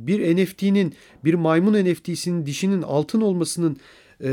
[0.08, 0.93] bir NFT'nin
[1.25, 3.78] bir maymun NFT'sinin dişinin altın olmasının
[4.23, 4.29] e,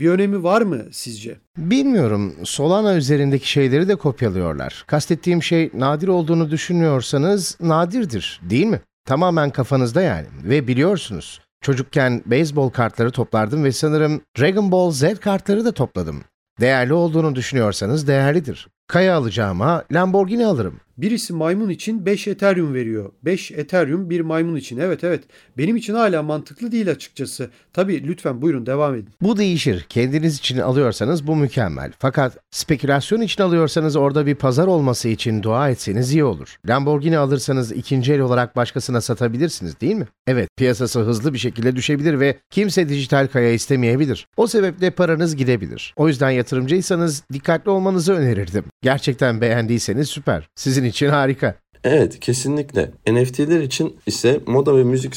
[0.00, 1.36] bir önemi var mı sizce?
[1.58, 2.34] Bilmiyorum.
[2.44, 4.84] Solana üzerindeki şeyleri de kopyalıyorlar.
[4.86, 8.80] Kastettiğim şey nadir olduğunu düşünüyorsanız nadirdir değil mi?
[9.04, 10.26] Tamamen kafanızda yani.
[10.44, 11.40] Ve biliyorsunuz.
[11.62, 16.24] Çocukken beyzbol kartları toplardım ve sanırım Dragon Ball Z kartları da topladım.
[16.60, 18.68] Değerli olduğunu düşünüyorsanız değerlidir.
[18.86, 20.80] Kaya alacağıma Lamborghini alırım.
[21.00, 23.12] Birisi maymun için 5 Ethereum veriyor.
[23.22, 24.78] 5 Ethereum bir maymun için.
[24.78, 25.24] Evet evet.
[25.58, 27.50] Benim için hala mantıklı değil açıkçası.
[27.72, 29.08] Tabii lütfen buyurun devam edin.
[29.22, 29.86] Bu değişir.
[29.88, 31.92] Kendiniz için alıyorsanız bu mükemmel.
[31.98, 36.56] Fakat spekülasyon için alıyorsanız orada bir pazar olması için dua etseniz iyi olur.
[36.68, 40.06] Lamborghini alırsanız ikinci el olarak başkasına satabilirsiniz değil mi?
[40.26, 44.26] Evet, piyasası hızlı bir şekilde düşebilir ve kimse dijital kaya istemeyebilir.
[44.36, 45.94] O sebeple paranız gidebilir.
[45.96, 48.64] O yüzden yatırımcıysanız dikkatli olmanızı önerirdim.
[48.82, 50.48] Gerçekten beğendiyseniz süper.
[50.54, 51.54] Sizin için harika.
[51.84, 52.90] Evet kesinlikle.
[53.10, 55.14] NFT'ler için ise moda ve müzik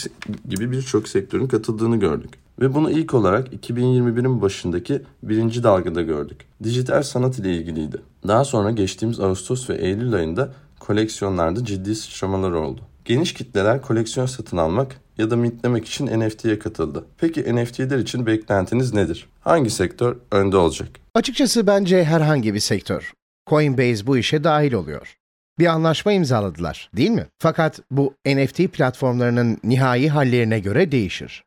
[0.49, 2.29] gibi birçok sektörün katıldığını gördük.
[2.61, 6.45] Ve bunu ilk olarak 2021'in başındaki birinci dalgada gördük.
[6.63, 8.01] Dijital sanat ile ilgiliydi.
[8.27, 12.81] Daha sonra geçtiğimiz Ağustos ve Eylül ayında koleksiyonlarda ciddi sıçramalar oldu.
[13.05, 17.05] Geniş kitleler koleksiyon satın almak ya da mintlemek için NFT'ye katıldı.
[17.17, 19.27] Peki NFT'ler için beklentiniz nedir?
[19.41, 20.89] Hangi sektör önde olacak?
[21.13, 23.13] Açıkçası bence herhangi bir sektör.
[23.49, 25.17] Coinbase bu işe dahil oluyor.
[25.59, 27.27] Bir anlaşma imzaladılar, değil mi?
[27.39, 31.43] Fakat bu NFT platformlarının nihai hallerine göre değişir.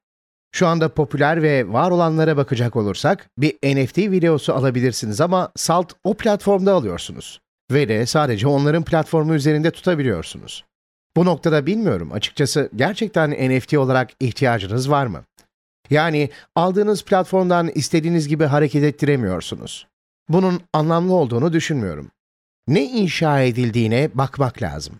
[0.52, 6.14] Şu anda popüler ve var olanlara bakacak olursak bir NFT videosu alabilirsiniz ama salt o
[6.14, 7.40] platformda alıyorsunuz.
[7.70, 10.64] Ve de sadece onların platformu üzerinde tutabiliyorsunuz.
[11.16, 15.24] Bu noktada bilmiyorum açıkçası gerçekten NFT olarak ihtiyacınız var mı?
[15.90, 19.86] Yani aldığınız platformdan istediğiniz gibi hareket ettiremiyorsunuz.
[20.28, 22.10] Bunun anlamlı olduğunu düşünmüyorum.
[22.68, 24.94] Ne inşa edildiğine bakmak lazım.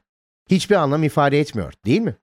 [0.51, 2.15] Hiçbir anlam ifade etmiyor, değil mi?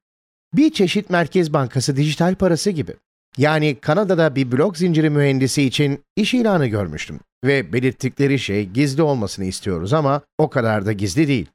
[0.54, 2.94] Bir çeşit Merkez Bankası dijital parası gibi.
[3.38, 9.46] Yani Kanada'da bir blok zinciri mühendisi için iş ilanı görmüştüm ve belirttikleri şey gizli olmasını
[9.46, 11.50] istiyoruz ama o kadar da gizli değil.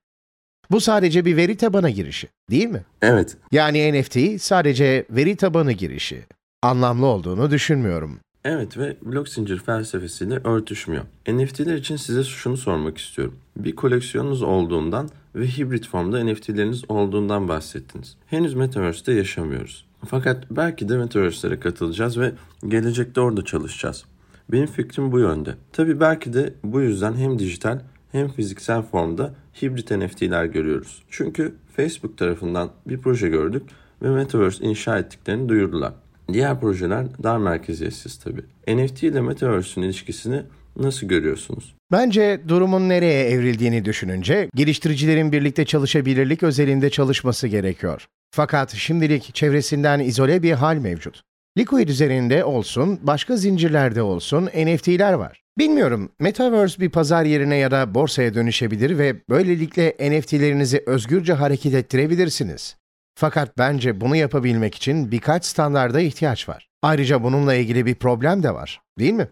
[0.70, 2.84] Bu sadece bir veri tabanı girişi, değil mi?
[3.02, 6.24] Evet, Yani NFT sadece veri tabanı girişi.
[6.62, 8.20] Anlamlı olduğunu düşünmüyorum.
[8.44, 11.04] Evet ve blok zincir felsefesiyle örtüşmüyor.
[11.28, 13.34] NFT'ler için size şunu sormak istiyorum.
[13.56, 18.16] Bir koleksiyonunuz olduğundan ve hibrit formda NFT'leriniz olduğundan bahsettiniz.
[18.26, 19.86] Henüz Metaverse'de yaşamıyoruz.
[20.06, 22.32] Fakat belki de Metaverse'lere katılacağız ve
[22.68, 24.04] gelecekte orada çalışacağız.
[24.52, 25.54] Benim fikrim bu yönde.
[25.72, 27.80] Tabi belki de bu yüzden hem dijital
[28.12, 31.02] hem fiziksel formda hibrit NFT'ler görüyoruz.
[31.10, 33.62] Çünkü Facebook tarafından bir proje gördük
[34.02, 35.92] ve Metaverse inşa ettiklerini duyurdular.
[36.32, 38.40] Diğer projeler daha merkeziyetsiz tabi.
[38.68, 40.42] NFT ile Metaverse'ün ilişkisini
[40.76, 41.74] nasıl görüyorsunuz?
[41.92, 48.06] Bence durumun nereye evrildiğini düşününce geliştiricilerin birlikte çalışabilirlik özelinde çalışması gerekiyor.
[48.30, 51.22] Fakat şimdilik çevresinden izole bir hal mevcut.
[51.58, 55.42] Liquid üzerinde olsun, başka zincirlerde olsun NFT'ler var.
[55.58, 62.76] Bilmiyorum, Metaverse bir pazar yerine ya da borsaya dönüşebilir ve böylelikle NFT'lerinizi özgürce hareket ettirebilirsiniz.
[63.20, 66.68] Fakat bence bunu yapabilmek için birkaç standarda ihtiyaç var.
[66.82, 69.28] Ayrıca bununla ilgili bir problem de var, değil mi?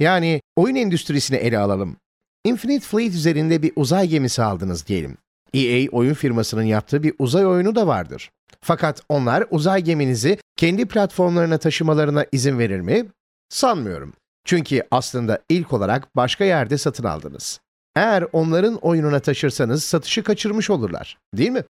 [0.00, 1.96] Yani oyun endüstrisini ele alalım.
[2.44, 5.16] Infinite Fleet üzerinde bir uzay gemisi aldınız diyelim.
[5.54, 8.30] EA oyun firmasının yaptığı bir uzay oyunu da vardır.
[8.60, 13.06] Fakat onlar uzay geminizi kendi platformlarına taşımalarına izin verir mi?
[13.48, 14.12] Sanmıyorum.
[14.44, 17.60] Çünkü aslında ilk olarak başka yerde satın aldınız.
[17.96, 21.62] Eğer onların oyununa taşırsanız satışı kaçırmış olurlar, değil mi?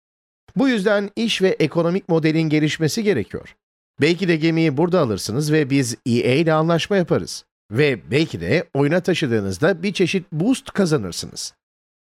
[0.59, 3.57] Bu yüzden iş ve ekonomik modelin gelişmesi gerekiyor.
[4.01, 7.45] Belki de gemiyi burada alırsınız ve biz EA ile anlaşma yaparız.
[7.71, 11.55] Ve belki de oyuna taşıdığınızda bir çeşit boost kazanırsınız.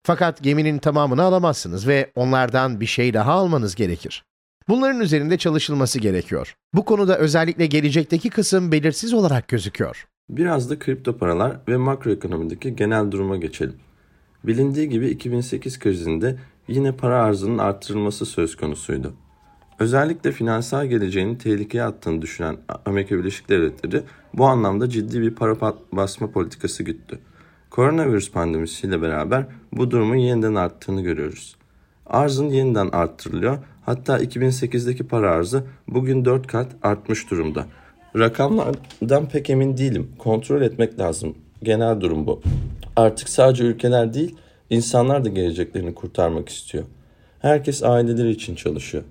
[0.04, 4.24] Fakat geminin tamamını alamazsınız ve onlardan bir şey daha almanız gerekir.
[4.68, 6.56] Bunların üzerinde çalışılması gerekiyor.
[6.74, 10.08] Bu konuda özellikle gelecekteki kısım belirsiz olarak gözüküyor.
[10.30, 13.76] Biraz da kripto paralar ve makroekonomideki genel duruma geçelim.
[14.44, 16.36] Bilindiği gibi 2008 krizinde
[16.68, 19.14] yine para arzının arttırılması söz konusuydu.
[19.80, 26.32] Özellikle finansal geleceğini tehlikeye attığını düşünen Amerika Birleşik Devletleri bu anlamda ciddi bir para basma
[26.32, 27.20] politikası güttü.
[27.70, 31.56] Koronavirüs pandemisiyle beraber bu durumun yeniden arttığını görüyoruz.
[32.06, 33.58] Arzın yeniden arttırılıyor.
[33.86, 37.66] Hatta 2008'deki para arzı bugün 4 kat artmış durumda.
[38.18, 40.12] Rakamlardan pek emin değilim.
[40.18, 41.36] Kontrol etmek lazım.
[41.64, 42.42] Genel durum bu.
[42.96, 44.36] Artık sadece ülkeler değil,
[44.70, 46.84] insanlar da geleceklerini kurtarmak istiyor.
[47.40, 49.04] Herkes aileleri için çalışıyor.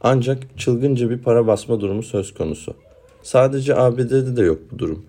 [0.00, 2.74] Ancak çılgınca bir para basma durumu söz konusu.
[3.22, 5.04] Sadece ABD'de de yok bu durum.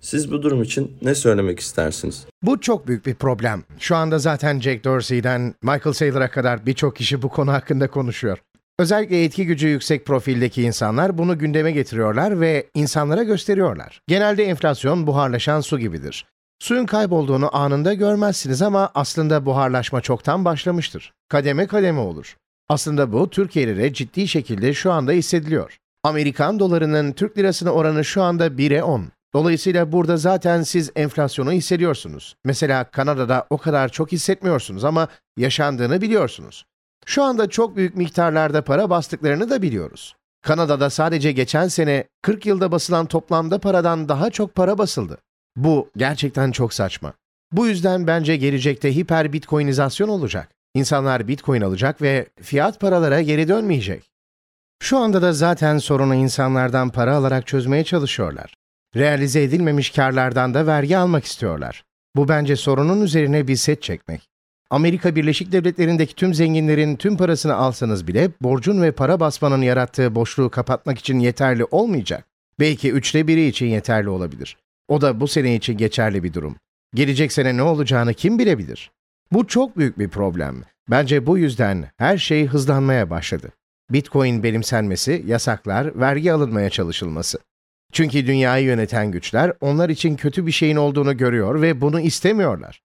[0.00, 2.26] Siz bu durum için ne söylemek istersiniz?
[2.42, 3.62] Bu çok büyük bir problem.
[3.78, 8.38] Şu anda zaten Jack Dorsey'den Michael Saylor'a kadar birçok kişi bu konu hakkında konuşuyor.
[8.78, 14.00] Özellikle etki gücü yüksek profildeki insanlar bunu gündeme getiriyorlar ve insanlara gösteriyorlar.
[14.08, 16.26] Genelde enflasyon buharlaşan su gibidir.
[16.60, 21.12] Suyun kaybolduğunu anında görmezsiniz ama aslında buharlaşma çoktan başlamıştır.
[21.28, 22.36] Kademe kademe olur.
[22.68, 25.76] Aslında bu Türkiye'lere ciddi şekilde şu anda hissediliyor.
[26.04, 29.08] Amerikan dolarının Türk lirasına oranı şu anda 1'e 10.
[29.34, 32.36] Dolayısıyla burada zaten siz enflasyonu hissediyorsunuz.
[32.44, 36.64] Mesela Kanada'da o kadar çok hissetmiyorsunuz ama yaşandığını biliyorsunuz.
[37.06, 40.16] Şu anda çok büyük miktarlarda para bastıklarını da biliyoruz.
[40.42, 45.18] Kanada'da sadece geçen sene 40 yılda basılan toplamda paradan daha çok para basıldı.
[45.56, 47.12] Bu gerçekten çok saçma.
[47.52, 50.48] Bu yüzden bence gelecekte hiper bitcoinizasyon olacak.
[50.74, 54.10] İnsanlar bitcoin alacak ve fiyat paralara geri dönmeyecek.
[54.82, 58.54] Şu anda da zaten sorunu insanlardan para alarak çözmeye çalışıyorlar.
[58.96, 61.84] Realize edilmemiş karlardan da vergi almak istiyorlar.
[62.16, 64.28] Bu bence sorunun üzerine bir set çekmek.
[64.70, 70.50] Amerika Birleşik Devletleri'ndeki tüm zenginlerin tüm parasını alsanız bile borcun ve para basmanın yarattığı boşluğu
[70.50, 72.24] kapatmak için yeterli olmayacak.
[72.60, 74.56] Belki üçte biri için yeterli olabilir.
[74.90, 76.56] O da bu sene için geçerli bir durum.
[76.94, 78.90] Gelecek sene ne olacağını kim bilebilir?
[79.32, 80.62] Bu çok büyük bir problem.
[80.88, 83.52] Bence bu yüzden her şey hızlanmaya başladı.
[83.90, 87.38] Bitcoin benimsenmesi, yasaklar, vergi alınmaya çalışılması.
[87.92, 92.80] Çünkü dünyayı yöneten güçler onlar için kötü bir şeyin olduğunu görüyor ve bunu istemiyorlar.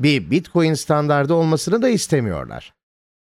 [0.00, 2.74] Bir Bitcoin standardı olmasını da istemiyorlar.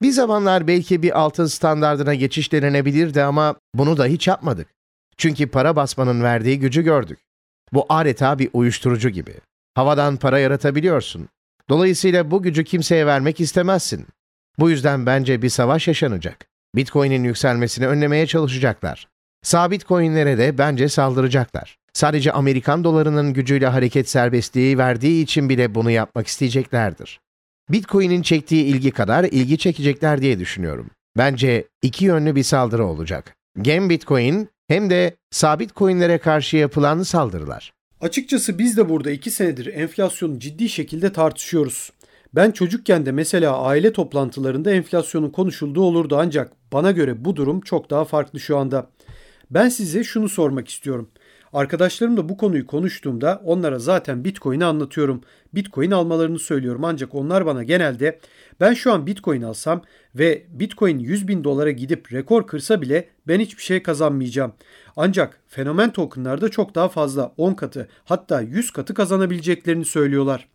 [0.02, 4.68] Bir zamanlar belki bir altın standardına geçiş denenebilirdi ama bunu da hiç yapmadık.
[5.16, 7.18] Çünkü para basmanın verdiği gücü gördük.
[7.72, 9.35] Bu adeta bir uyuşturucu gibi.
[9.74, 11.28] Havadan para yaratabiliyorsun.
[11.68, 14.07] Dolayısıyla bu gücü kimseye vermek istemezsin.
[14.59, 16.46] Bu yüzden bence bir savaş yaşanacak.
[16.76, 19.09] Bitcoin'in yükselmesini önlemeye çalışacaklar.
[19.42, 21.78] Sabit coinlere de bence saldıracaklar.
[21.92, 27.20] Sadece Amerikan dolarının gücüyle hareket serbestliği verdiği için bile bunu yapmak isteyeceklerdir.
[27.70, 30.90] Bitcoin'in çektiği ilgi kadar ilgi çekecekler diye düşünüyorum.
[31.16, 33.37] Bence iki yönlü bir saldırı olacak.
[33.64, 37.72] Hem Bitcoin hem de sabit coinlere karşı yapılan saldırılar.
[38.00, 41.92] Açıkçası biz de burada iki senedir enflasyonu ciddi şekilde tartışıyoruz.
[42.35, 47.90] Ben çocukken de mesela aile toplantılarında enflasyonun konuşulduğu olurdu ancak bana göre bu durum çok
[47.90, 48.90] daha farklı şu anda.
[49.50, 51.11] Ben size şunu sormak istiyorum.
[51.52, 55.20] Arkadaşlarımla bu konuyu konuştuğumda onlara zaten Bitcoin'i anlatıyorum.
[55.54, 58.20] Bitcoin almalarını söylüyorum ancak onlar bana genelde
[58.61, 59.82] ben şu an Bitcoin alsam
[60.14, 64.52] ve Bitcoin 100 bin dolara gidip rekor kırsa bile ben hiçbir şey kazanmayacağım.
[64.96, 70.48] Ancak fenomen tokenlarda çok daha fazla 10 katı hatta 100 katı kazanabileceklerini söylüyorlar.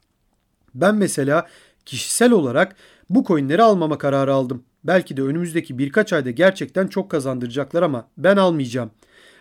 [0.75, 1.47] Ben mesela
[1.85, 2.75] kişisel olarak
[3.09, 4.63] bu coinleri almama kararı aldım.
[4.83, 8.91] Belki de önümüzdeki birkaç ayda gerçekten çok kazandıracaklar ama ben almayacağım.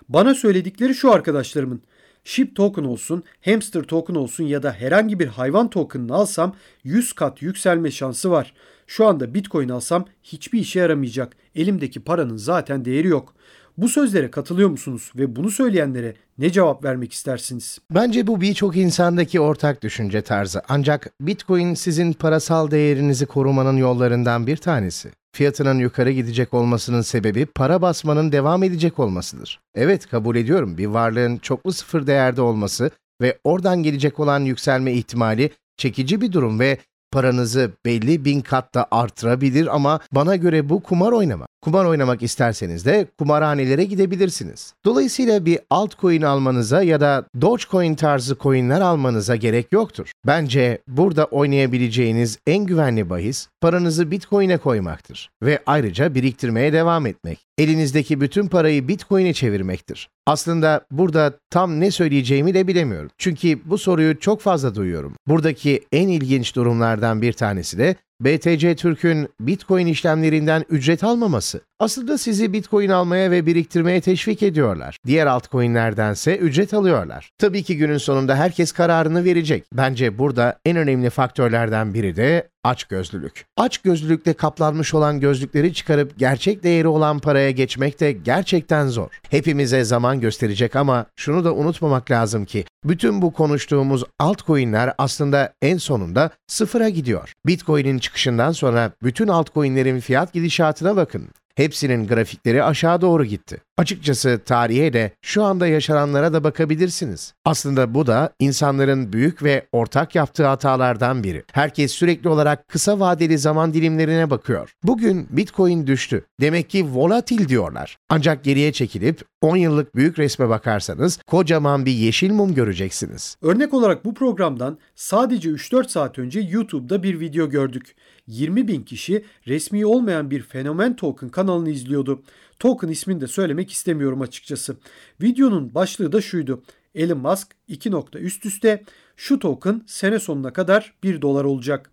[0.08, 1.82] Bana söyledikleri şu arkadaşlarımın.
[2.24, 7.42] Ship token olsun, hamster token olsun ya da herhangi bir hayvan tokenını alsam 100 kat
[7.42, 8.54] yükselme şansı var.
[8.86, 11.36] Şu anda bitcoin alsam hiçbir işe yaramayacak.
[11.54, 13.34] Elimdeki paranın zaten değeri yok.
[13.78, 17.78] Bu sözlere katılıyor musunuz ve bunu söyleyenlere ne cevap vermek istersiniz?
[17.90, 20.62] Bence bu birçok insandaki ortak düşünce tarzı.
[20.68, 25.11] Ancak Bitcoin sizin parasal değerinizi korumanın yollarından bir tanesi.
[25.35, 29.61] Fiyatının yukarı gidecek olmasının sebebi para basmanın devam edecek olmasıdır.
[29.74, 32.90] Evet kabul ediyorum bir varlığın çoklu sıfır değerde olması
[33.22, 36.78] ve oradan gelecek olan yükselme ihtimali çekici bir durum ve
[37.12, 41.46] paranızı belli bin katta artırabilir ama bana göre bu kumar oynama.
[41.62, 44.75] Kumar oynamak isterseniz de kumarhanelere gidebilirsiniz.
[44.85, 50.12] Dolayısıyla bir altcoin almanıza ya da Dogecoin tarzı coinler almanıza gerek yoktur.
[50.27, 57.38] Bence burada oynayabileceğiniz en güvenli bahis paranızı Bitcoin'e koymaktır ve ayrıca biriktirmeye devam etmek.
[57.62, 60.09] Elinizdeki bütün parayı Bitcoin'e çevirmektir.
[60.27, 63.11] Aslında burada tam ne söyleyeceğimi de bilemiyorum.
[63.18, 65.14] Çünkü bu soruyu çok fazla duyuyorum.
[65.27, 71.61] Buradaki en ilginç durumlardan bir tanesi de BTC Türk'ün Bitcoin işlemlerinden ücret almaması.
[71.82, 74.96] Aslında sizi Bitcoin almaya ve biriktirmeye teşvik ediyorlar.
[75.06, 77.30] Diğer altcoin'lerdense ücret alıyorlar.
[77.38, 79.64] Tabii ki günün sonunda herkes kararını verecek.
[79.72, 83.44] Bence burada en önemli faktörlerden biri de aç gözlülük.
[83.56, 89.08] Aç gözlülükle kaplanmış olan gözlükleri çıkarıp gerçek değeri olan paraya geçmek de gerçekten zor.
[89.30, 95.76] Hepimize zaman gösterecek ama şunu da unutmamak lazım ki bütün bu konuştuğumuz altcoin'ler aslında en
[95.76, 97.32] sonunda sıfıra gidiyor.
[97.46, 101.29] Bitcoin'in çıkışından sonra bütün altcoin'lerin fiyat gidişatına bakın.
[101.54, 103.58] Hepsinin grafikleri aşağı doğru gitti.
[103.76, 107.34] Açıkçası tarihe de şu anda yaşananlara da bakabilirsiniz.
[107.44, 111.42] Aslında bu da insanların büyük ve ortak yaptığı hatalardan biri.
[111.52, 114.74] Herkes sürekli olarak kısa vadeli zaman dilimlerine bakıyor.
[114.82, 116.24] Bugün Bitcoin düştü.
[116.40, 117.96] Demek ki volatil diyorlar.
[118.08, 123.36] Ancak geriye çekilip 10 yıllık büyük resme bakarsanız kocaman bir yeşil mum göreceksiniz.
[123.42, 127.94] Örnek olarak bu programdan sadece 3-4 saat önce YouTube'da bir video gördük.
[128.26, 132.22] 20 bin kişi resmi olmayan bir fenomen token kanalını izliyordu.
[132.58, 134.76] Token ismini de söylemek istemiyorum açıkçası.
[135.22, 136.62] Videonun başlığı da şuydu.
[136.94, 138.85] Elon Musk 2 nokta üst üste
[139.16, 141.90] şu token sene sonuna kadar 1 dolar olacak.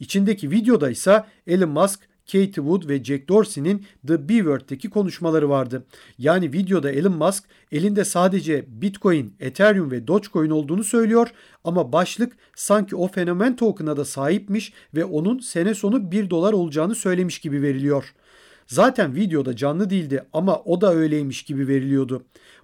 [0.00, 5.86] İçindeki videoda ise Elon Musk Katie Wood ve Jack Dorsey'nin The B-Word'deki konuşmaları vardı.
[6.18, 11.28] Yani videoda Elon Musk elinde sadece Bitcoin, Ethereum ve Dogecoin olduğunu söylüyor
[11.64, 16.94] ama başlık sanki o fenomen token'a da sahipmiş ve onun sene sonu 1 dolar olacağını
[16.94, 18.14] söylemiş gibi veriliyor.
[18.66, 22.22] Zaten videoda canlı değildi ama o da öyleymiş gibi veriliyordu.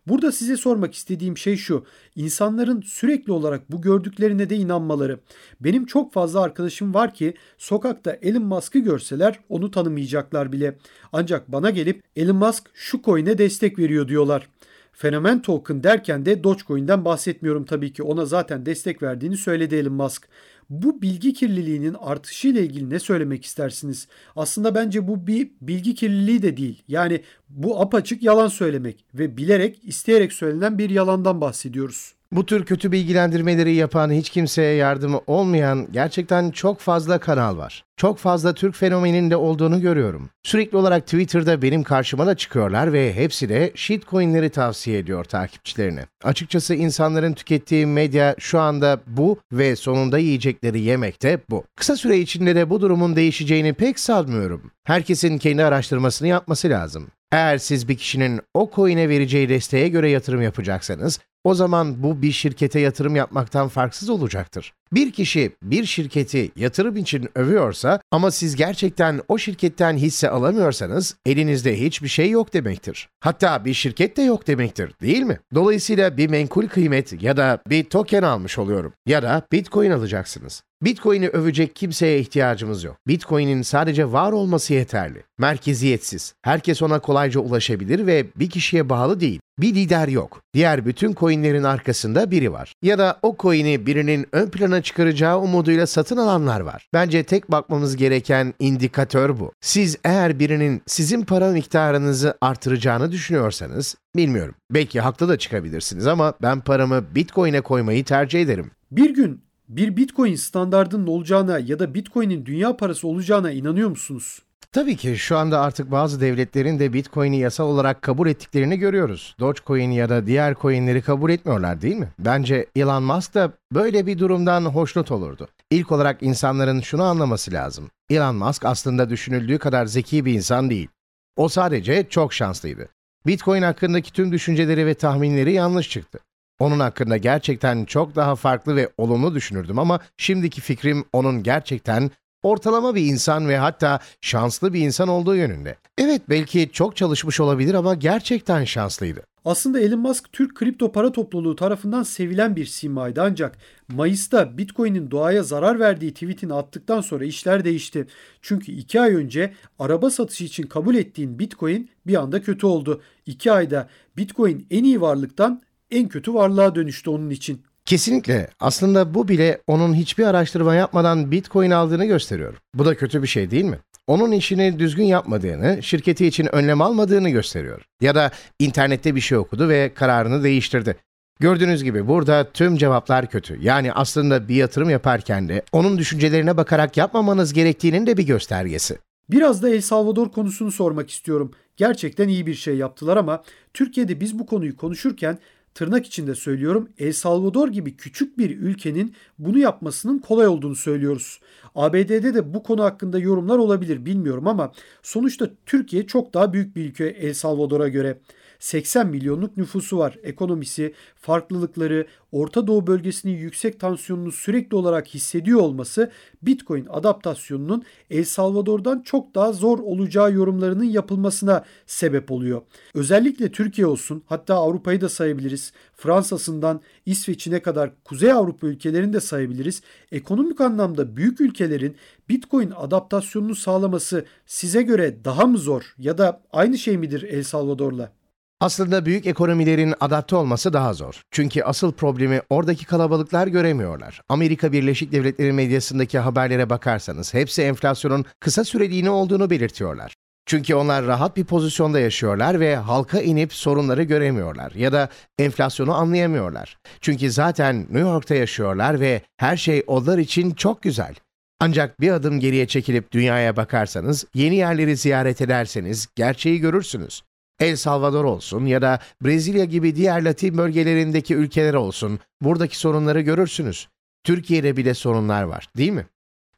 [0.08, 1.84] Burada size sormak istediğim şey şu.
[2.16, 5.20] İnsanların sürekli olarak bu gördüklerine de inanmaları.
[5.60, 10.78] Benim çok fazla arkadaşım var ki sokakta Elon Musk'ı görseler onu tanımayacaklar bile.
[11.12, 14.48] Ancak bana gelip Elon Musk şu coin'e destek veriyor diyorlar.
[14.92, 18.02] Fenomen token derken de Dogecoin'den bahsetmiyorum tabii ki.
[18.02, 20.28] Ona zaten destek verdiğini söyledi Elon Musk.
[20.70, 24.08] Bu bilgi kirliliğinin artışıyla ilgili ne söylemek istersiniz?
[24.36, 26.82] Aslında bence bu bir bilgi kirliliği de değil.
[26.88, 32.14] Yani bu apaçık yalan söylemek ve bilerek, isteyerek söylenen bir yalandan bahsediyoruz.
[32.34, 37.84] Bu tür kötü bilgilendirmeleri yapan, hiç kimseye yardımı olmayan gerçekten çok fazla kanal var.
[37.96, 40.30] Çok fazla Türk fenomeninde olduğunu görüyorum.
[40.42, 46.06] Sürekli olarak Twitter'da benim karşıma da çıkıyorlar ve hepsi de shitcoin'leri tavsiye ediyor takipçilerine.
[46.24, 51.64] Açıkçası insanların tükettiği medya şu anda bu ve sonunda yiyecekleri yemek de bu.
[51.76, 54.70] Kısa süre içinde de bu durumun değişeceğini pek sanmıyorum.
[54.84, 57.06] Herkesin kendi araştırmasını yapması lazım.
[57.32, 62.32] Eğer siz bir kişinin o coin'e vereceği desteğe göre yatırım yapacaksanız, o zaman bu bir
[62.32, 64.72] şirkete yatırım yapmaktan farksız olacaktır.
[64.92, 71.80] Bir kişi bir şirketi yatırım için övüyorsa ama siz gerçekten o şirketten hisse alamıyorsanız elinizde
[71.80, 73.08] hiçbir şey yok demektir.
[73.20, 75.38] Hatta bir şirket de yok demektir değil mi?
[75.54, 80.62] Dolayısıyla bir menkul kıymet ya da bir token almış oluyorum ya da Bitcoin alacaksınız.
[80.84, 82.96] Bitcoin'i övecek kimseye ihtiyacımız yok.
[83.06, 85.22] Bitcoin'in sadece var olması yeterli.
[85.38, 86.34] Merkeziyetsiz.
[86.42, 89.40] Herkes ona kolayca ulaşabilir ve bir kişiye bağlı değil.
[89.58, 90.40] Bir lider yok.
[90.54, 92.72] Diğer bütün coinlerin arkasında biri var.
[92.82, 96.86] Ya da o coin'i birinin ön plana çıkaracağı umuduyla satın alanlar var.
[96.92, 99.52] Bence tek bakmamız gereken indikatör bu.
[99.60, 104.54] Siz eğer birinin sizin para miktarınızı artıracağını düşünüyorsanız, bilmiyorum.
[104.70, 108.70] Belki haklı da çıkabilirsiniz ama ben paramı Bitcoin'e koymayı tercih ederim.
[108.90, 114.42] Bir gün bir Bitcoin standardının olacağına ya da Bitcoin'in dünya parası olacağına inanıyor musunuz?
[114.72, 119.36] Tabii ki şu anda artık bazı devletlerin de Bitcoin'i yasal olarak kabul ettiklerini görüyoruz.
[119.40, 122.08] Dogecoin ya da diğer coinleri kabul etmiyorlar değil mi?
[122.18, 125.48] Bence Elon Musk da böyle bir durumdan hoşnut olurdu.
[125.70, 127.90] İlk olarak insanların şunu anlaması lazım.
[128.10, 130.88] Elon Musk aslında düşünüldüğü kadar zeki bir insan değil.
[131.36, 132.88] O sadece çok şanslıydı.
[133.26, 136.18] Bitcoin hakkındaki tüm düşünceleri ve tahminleri yanlış çıktı.
[136.58, 142.10] Onun hakkında gerçekten çok daha farklı ve olumlu düşünürdüm ama şimdiki fikrim onun gerçekten
[142.42, 145.76] ortalama bir insan ve hatta şanslı bir insan olduğu yönünde.
[145.98, 149.22] Evet belki çok çalışmış olabilir ama gerçekten şanslıydı.
[149.44, 155.42] Aslında Elon Musk Türk kripto para topluluğu tarafından sevilen bir simaydı ancak Mayıs'ta Bitcoin'in doğaya
[155.42, 158.06] zarar verdiği tweetini attıktan sonra işler değişti.
[158.42, 163.02] Çünkü 2 ay önce araba satışı için kabul ettiğin Bitcoin bir anda kötü oldu.
[163.26, 165.62] 2 ayda Bitcoin en iyi varlıktan
[165.94, 167.62] en kötü varlığa dönüştü onun için.
[167.84, 168.48] Kesinlikle.
[168.60, 172.54] Aslında bu bile onun hiçbir araştırma yapmadan Bitcoin aldığını gösteriyor.
[172.74, 173.78] Bu da kötü bir şey değil mi?
[174.06, 177.82] Onun işini düzgün yapmadığını, şirketi için önlem almadığını gösteriyor.
[178.00, 180.96] Ya da internette bir şey okudu ve kararını değiştirdi.
[181.40, 183.58] Gördüğünüz gibi burada tüm cevaplar kötü.
[183.62, 188.98] Yani aslında bir yatırım yaparken de onun düşüncelerine bakarak yapmamanız gerektiğinin de bir göstergesi.
[189.30, 191.52] Biraz da El Salvador konusunu sormak istiyorum.
[191.76, 193.42] Gerçekten iyi bir şey yaptılar ama
[193.74, 195.38] Türkiye'de biz bu konuyu konuşurken
[195.74, 201.40] tırnak içinde söylüyorum El Salvador gibi küçük bir ülkenin bunu yapmasının kolay olduğunu söylüyoruz.
[201.74, 204.72] ABD'de de bu konu hakkında yorumlar olabilir bilmiyorum ama
[205.02, 208.18] sonuçta Türkiye çok daha büyük bir ülke El Salvador'a göre.
[208.58, 210.18] 80 milyonluk nüfusu var.
[210.22, 216.10] Ekonomisi, farklılıkları, Orta Doğu bölgesinin yüksek tansiyonunu sürekli olarak hissediyor olması
[216.42, 222.62] Bitcoin adaptasyonunun El Salvador'dan çok daha zor olacağı yorumlarının yapılmasına sebep oluyor.
[222.94, 225.72] Özellikle Türkiye olsun, hatta Avrupa'yı da sayabiliriz.
[225.96, 229.82] Fransa'sından İsveç'ine kadar Kuzey Avrupa ülkelerini de sayabiliriz.
[230.12, 231.96] Ekonomik anlamda büyük ülkelerin
[232.28, 238.23] Bitcoin adaptasyonunu sağlaması size göre daha mı zor ya da aynı şey midir El Salvador'la?
[238.64, 241.22] Aslında büyük ekonomilerin adapte olması daha zor.
[241.30, 244.20] Çünkü asıl problemi oradaki kalabalıklar göremiyorlar.
[244.28, 250.14] Amerika Birleşik Devletleri medyasındaki haberlere bakarsanız hepsi enflasyonun kısa süreliğine olduğunu belirtiyorlar.
[250.46, 255.08] Çünkü onlar rahat bir pozisyonda yaşıyorlar ve halka inip sorunları göremiyorlar ya da
[255.38, 256.78] enflasyonu anlayamıyorlar.
[257.00, 261.14] Çünkü zaten New York'ta yaşıyorlar ve her şey onlar için çok güzel.
[261.60, 267.22] Ancak bir adım geriye çekilip dünyaya bakarsanız, yeni yerleri ziyaret ederseniz gerçeği görürsünüz.
[267.60, 273.88] El Salvador olsun ya da Brezilya gibi diğer Latin bölgelerindeki ülkeler olsun, buradaki sorunları görürsünüz.
[274.24, 276.06] Türkiye'de bile sorunlar var, değil mi?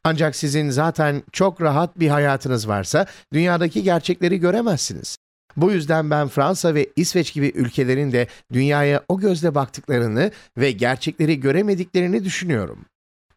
[0.03, 5.17] Ancak sizin zaten çok rahat bir hayatınız varsa dünyadaki gerçekleri göremezsiniz.
[5.57, 11.39] Bu yüzden ben Fransa ve İsveç gibi ülkelerin de dünyaya o gözle baktıklarını ve gerçekleri
[11.39, 12.85] göremediklerini düşünüyorum.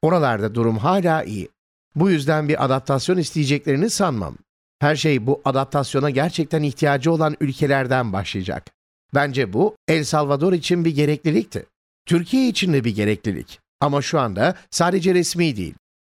[0.02, 1.48] Oralarda durum hala iyi.
[1.94, 4.36] Bu yüzden bir adaptasyon isteyeceklerini sanmam.
[4.80, 8.66] Her şey bu adaptasyona gerçekten ihtiyacı olan ülkelerden başlayacak.
[9.14, 11.66] Bence bu El Salvador için bir gereklilikti.
[12.06, 13.60] Türkiye için de bir gereklilik.
[13.80, 15.74] Ama şu anda sadece resmi değil.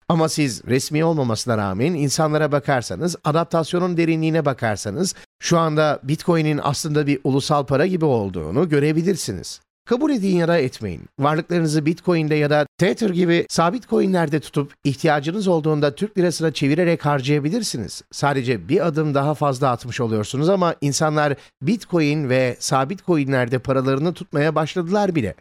[0.09, 7.21] Ama siz resmi olmamasına rağmen insanlara bakarsanız, adaptasyonun derinliğine bakarsanız şu anda Bitcoin'in aslında bir
[7.25, 9.61] ulusal para gibi olduğunu görebilirsiniz.
[9.85, 11.03] Kabul edin ya da etmeyin.
[11.19, 18.03] Varlıklarınızı Bitcoin'de ya da Tether gibi sabit coinlerde tutup ihtiyacınız olduğunda Türk lirasına çevirerek harcayabilirsiniz.
[18.13, 24.55] Sadece bir adım daha fazla atmış oluyorsunuz ama insanlar Bitcoin ve sabit coinlerde paralarını tutmaya
[24.55, 25.35] başladılar bile.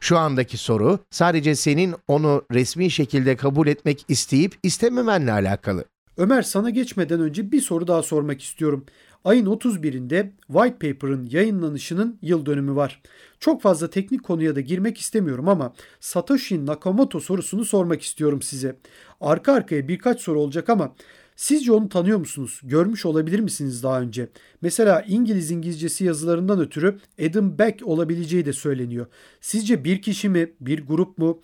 [0.00, 5.84] Şu andaki soru sadece senin onu resmi şekilde kabul etmek isteyip istememenle alakalı.
[6.16, 8.84] Ömer sana geçmeden önce bir soru daha sormak istiyorum.
[9.24, 13.02] Ayın 31'inde White Paper'ın yayınlanışının yıl dönümü var.
[13.40, 18.76] Çok fazla teknik konuya da girmek istemiyorum ama Satoshi Nakamoto sorusunu sormak istiyorum size.
[19.20, 20.94] Arka arkaya birkaç soru olacak ama
[21.36, 22.60] Sizce onu tanıyor musunuz?
[22.64, 24.28] Görmüş olabilir misiniz daha önce?
[24.62, 26.98] Mesela İngiliz İngilizcesi yazılarından ötürü
[27.28, 29.06] Adam Beck olabileceği de söyleniyor.
[29.40, 31.40] Sizce bir kişi mi, bir grup mu?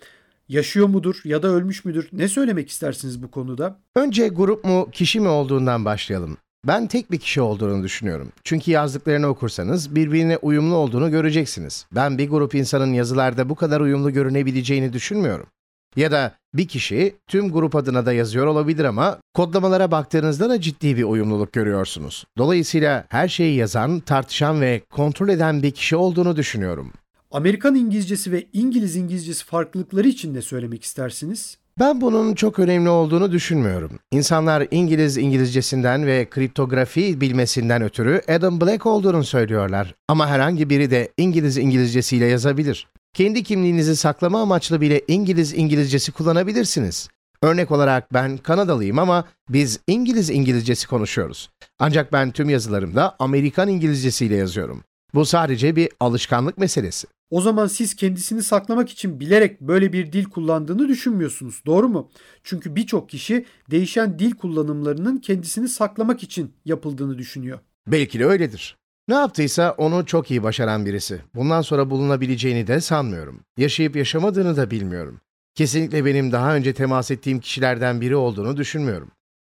[0.49, 2.09] Yaşıyor mudur ya da ölmüş müdür?
[2.11, 3.79] Ne söylemek istersiniz bu konuda?
[3.95, 6.37] Önce grup mu, kişi mi olduğundan başlayalım.
[6.67, 8.31] Ben tek bir kişi olduğunu düşünüyorum.
[8.43, 11.85] Çünkü yazdıklarını okursanız birbirine uyumlu olduğunu göreceksiniz.
[11.95, 15.47] Ben bir grup insanın yazılarda bu kadar uyumlu görünebileceğini düşünmüyorum.
[15.95, 20.97] Ya da bir kişi tüm grup adına da yazıyor olabilir ama kodlamalara baktığınızda da ciddi
[20.97, 22.25] bir uyumluluk görüyorsunuz.
[22.37, 26.93] Dolayısıyla her şeyi yazan, tartışan ve kontrol eden bir kişi olduğunu düşünüyorum.
[27.31, 31.57] Amerikan İngilizcesi ve İngiliz İngilizcesi farklılıkları için ne söylemek istersiniz?
[31.79, 33.99] Ben bunun çok önemli olduğunu düşünmüyorum.
[34.11, 39.95] İnsanlar İngiliz İngilizcesinden ve kriptografi bilmesinden ötürü Adam Black olduğunu söylüyorlar.
[40.07, 42.87] Ama herhangi biri de İngiliz İngilizcesiyle yazabilir.
[43.13, 47.09] Kendi kimliğinizi saklama amaçlı bile İngiliz İngilizcesi kullanabilirsiniz.
[47.43, 51.49] Örnek olarak ben Kanadalıyım ama biz İngiliz İngilizcesi konuşuyoruz.
[51.79, 54.83] Ancak ben tüm yazılarımda Amerikan İngilizcesiyle yazıyorum.
[55.13, 57.07] Bu sadece bir alışkanlık meselesi.
[57.31, 61.61] O zaman siz kendisini saklamak için bilerek böyle bir dil kullandığını düşünmüyorsunuz.
[61.65, 62.09] Doğru mu?
[62.43, 67.59] Çünkü birçok kişi değişen dil kullanımlarının kendisini saklamak için yapıldığını düşünüyor.
[67.87, 68.77] Belki de öyledir.
[69.07, 71.21] Ne yaptıysa onu çok iyi başaran birisi.
[71.35, 73.39] Bundan sonra bulunabileceğini de sanmıyorum.
[73.57, 75.21] Yaşayıp yaşamadığını da bilmiyorum.
[75.55, 79.11] Kesinlikle benim daha önce temas ettiğim kişilerden biri olduğunu düşünmüyorum.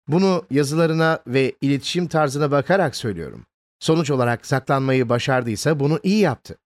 [0.08, 3.46] Bunu yazılarına ve iletişim tarzına bakarak söylüyorum.
[3.80, 6.56] Sonuç olarak saklanmayı başardıysa bunu iyi yaptı.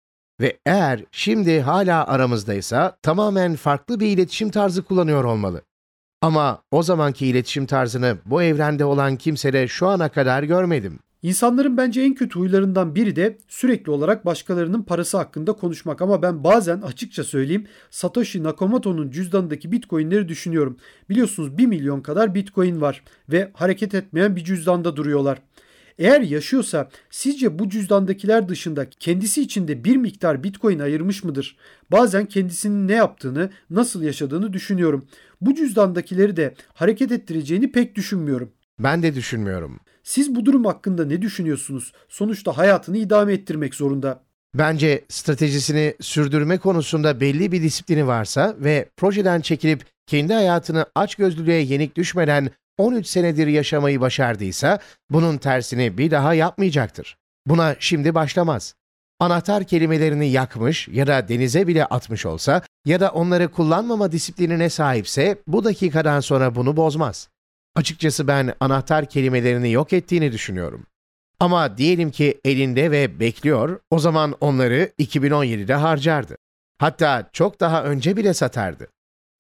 [0.40, 5.62] Ve eğer şimdi hala aramızdaysa tamamen farklı bir iletişim tarzı kullanıyor olmalı.
[6.22, 10.98] Ama o zamanki iletişim tarzını bu evrende olan kimsede şu ana kadar görmedim.
[11.22, 16.44] İnsanların bence en kötü huylarından biri de sürekli olarak başkalarının parası hakkında konuşmak ama ben
[16.44, 20.76] bazen açıkça söyleyeyim Satoshi Nakamoto'nun cüzdanındaki bitcoinleri düşünüyorum.
[21.10, 25.38] Biliyorsunuz 1 milyon kadar bitcoin var ve hareket etmeyen bir cüzdanda duruyorlar.
[26.00, 31.56] Eğer yaşıyorsa sizce bu cüzdandakiler dışında kendisi için de bir miktar bitcoin ayırmış mıdır?
[31.92, 35.06] Bazen kendisinin ne yaptığını, nasıl yaşadığını düşünüyorum.
[35.40, 38.52] Bu cüzdandakileri de hareket ettireceğini pek düşünmüyorum.
[38.78, 39.80] Ben de düşünmüyorum.
[40.02, 41.92] Siz bu durum hakkında ne düşünüyorsunuz?
[42.08, 44.22] Sonuçta hayatını idame ettirmek zorunda.
[44.54, 51.96] Bence stratejisini sürdürme konusunda belli bir disiplini varsa ve projeden çekilip kendi hayatını açgözlülüğe yenik
[51.96, 52.50] düşmeden
[52.80, 54.78] 13 senedir yaşamayı başardıysa
[55.10, 57.16] bunun tersini bir daha yapmayacaktır.
[57.46, 58.74] Buna şimdi başlamaz.
[59.20, 65.36] Anahtar kelimelerini yakmış ya da denize bile atmış olsa ya da onları kullanmama disiplinine sahipse
[65.46, 67.28] bu dakikadan sonra bunu bozmaz.
[67.76, 70.86] Açıkçası ben anahtar kelimelerini yok ettiğini düşünüyorum.
[71.40, 76.36] Ama diyelim ki elinde ve bekliyor, o zaman onları 2017'de harcardı.
[76.78, 78.88] Hatta çok daha önce bile satardı.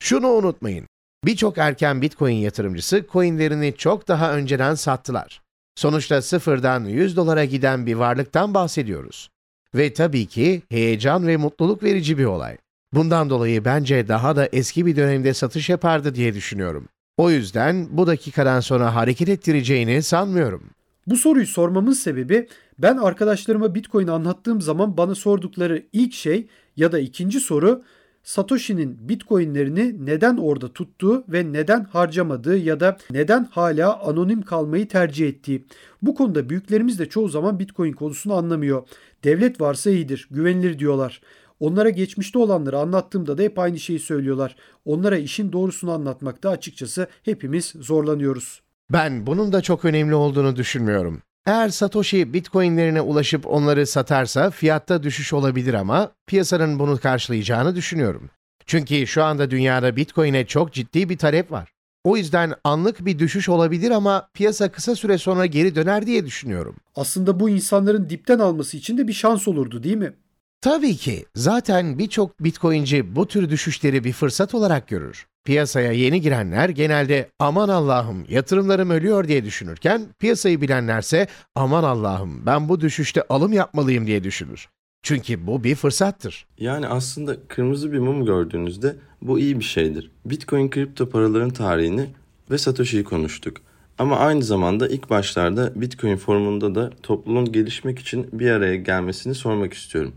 [0.02, 0.86] Şunu unutmayın,
[1.24, 5.42] birçok erken Bitcoin yatırımcısı coinlerini çok daha önceden sattılar.
[5.74, 9.30] Sonuçta sıfırdan 100 dolara giden bir varlıktan bahsediyoruz.
[9.74, 12.56] Ve tabii ki heyecan ve mutluluk verici bir olay.
[12.92, 16.88] Bundan dolayı bence daha da eski bir dönemde satış yapardı diye düşünüyorum.
[17.16, 20.70] O yüzden bu dakikadan sonra hareket ettireceğini sanmıyorum.
[21.06, 22.48] Bu soruyu sormamın sebebi
[22.78, 26.46] ben arkadaşlarıma Bitcoin anlattığım zaman bana sordukları ilk şey
[26.76, 27.82] ya da ikinci soru
[28.22, 35.28] Satoshi'nin Bitcoin'lerini neden orada tuttuğu ve neden harcamadığı ya da neden hala anonim kalmayı tercih
[35.28, 35.64] ettiği.
[36.02, 38.82] Bu konuda büyüklerimiz de çoğu zaman Bitcoin konusunu anlamıyor.
[39.24, 41.20] Devlet varsa iyidir, güvenilir diyorlar.
[41.60, 44.56] Onlara geçmişte olanları anlattığımda da hep aynı şeyi söylüyorlar.
[44.84, 48.62] Onlara işin doğrusunu anlatmakta açıkçası hepimiz zorlanıyoruz.
[48.92, 51.22] Ben bunun da çok önemli olduğunu düşünmüyorum.
[51.46, 58.30] Eğer Satoshi Bitcoin'lerine ulaşıp onları satarsa fiyatta düşüş olabilir ama piyasanın bunu karşılayacağını düşünüyorum.
[58.66, 61.72] Çünkü şu anda dünyada Bitcoin'e çok ciddi bir talep var.
[62.04, 66.76] O yüzden anlık bir düşüş olabilir ama piyasa kısa süre sonra geri döner diye düşünüyorum.
[66.96, 70.12] Aslında bu insanların dipten alması için de bir şans olurdu değil mi?
[70.60, 71.24] Tabii ki.
[71.34, 75.26] Zaten birçok Bitcoin'ci bu tür düşüşleri bir fırsat olarak görür.
[75.44, 82.68] Piyasaya yeni girenler genelde aman Allah'ım yatırımlarım ölüyor diye düşünürken piyasayı bilenlerse aman Allah'ım ben
[82.68, 84.68] bu düşüşte alım yapmalıyım diye düşünür.
[85.02, 86.46] Çünkü bu bir fırsattır.
[86.58, 90.10] Yani aslında kırmızı bir mum gördüğünüzde bu iyi bir şeydir.
[90.24, 92.06] Bitcoin kripto paraların tarihini
[92.50, 93.56] ve Satoshi'yi konuştuk.
[93.98, 99.72] Ama aynı zamanda ilk başlarda Bitcoin forumunda da topluluğun gelişmek için bir araya gelmesini sormak
[99.72, 100.12] istiyorum.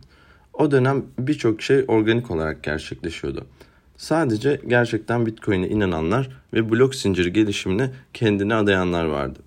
[0.54, 3.46] O dönem birçok şey organik olarak gerçekleşiyordu.
[3.98, 9.40] Sadece gerçekten Bitcoin'e inananlar ve blok zinciri gelişimine kendini adayanlar vardı.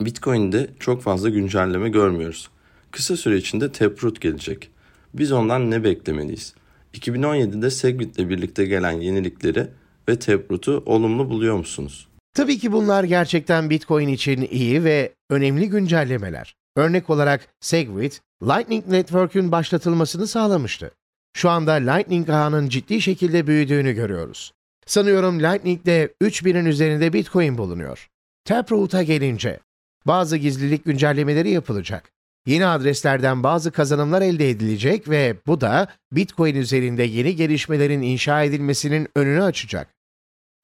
[0.00, 2.50] Bitcoin'de çok fazla güncelleme görmüyoruz.
[2.90, 4.70] Kısa süre içinde Taproot gelecek.
[5.14, 6.54] Biz ondan ne beklemeliyiz?
[6.94, 9.66] 2017'de Segwit ile birlikte gelen yenilikleri
[10.08, 12.08] ve Taproot'u olumlu buluyor musunuz?
[12.34, 16.54] Tabii ki bunlar gerçekten Bitcoin için iyi ve önemli güncellemeler.
[16.76, 20.90] Örnek olarak Segwit, Lightning Network'ün başlatılmasını sağlamıştı.
[21.32, 24.52] Şu anda Lightning ağının ciddi şekilde büyüdüğünü görüyoruz.
[24.86, 28.08] Sanıyorum Lightning'de 3000'in üzerinde Bitcoin bulunuyor.
[28.44, 29.60] Taproot'a gelince,
[30.06, 32.12] bazı gizlilik güncellemeleri yapılacak.
[32.46, 39.08] Yeni adreslerden bazı kazanımlar elde edilecek ve bu da Bitcoin üzerinde yeni gelişmelerin inşa edilmesinin
[39.16, 39.88] önünü açacak.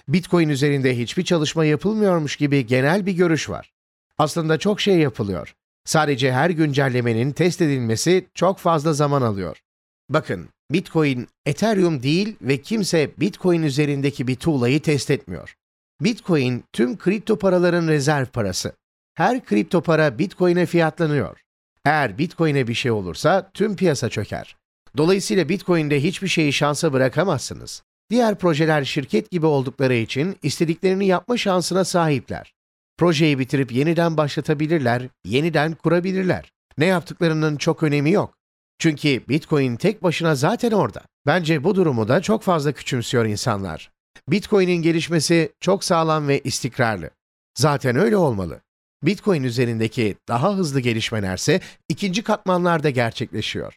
[0.09, 3.72] Bitcoin üzerinde hiçbir çalışma yapılmıyormuş gibi genel bir görüş var.
[4.18, 5.54] Aslında çok şey yapılıyor.
[5.89, 9.62] Sadece her güncellemenin test edilmesi çok fazla zaman alıyor.
[10.09, 15.55] Bakın, Bitcoin Ethereum değil ve kimse Bitcoin üzerindeki bir tuğlayı test etmiyor.
[16.01, 18.72] Bitcoin tüm kripto paraların rezerv parası.
[19.14, 21.39] Her kripto para Bitcoin'e fiyatlanıyor.
[21.84, 24.57] Eğer Bitcoin'e bir şey olursa tüm piyasa çöker.
[24.97, 27.82] Dolayısıyla Bitcoin'de hiçbir şeyi şansa bırakamazsınız.
[28.11, 32.57] Diğer projeler şirket gibi oldukları için istediklerini yapma şansına sahipler.
[32.99, 36.53] Projeyi bitirip yeniden başlatabilirler, yeniden kurabilirler.
[36.78, 38.34] Ne yaptıklarının çok önemi yok.
[38.78, 41.03] Çünkü Bitcoin tek başına zaten orada.
[41.26, 43.90] Bence bu durumu da çok fazla küçümsüyor insanlar.
[44.28, 47.11] Bitcoin'in gelişmesi çok sağlam ve istikrarlı.
[47.59, 48.61] Zaten öyle olmalı.
[49.03, 53.74] Bitcoin üzerindeki daha hızlı gelişmelerse ikinci katmanlarda gerçekleşiyor.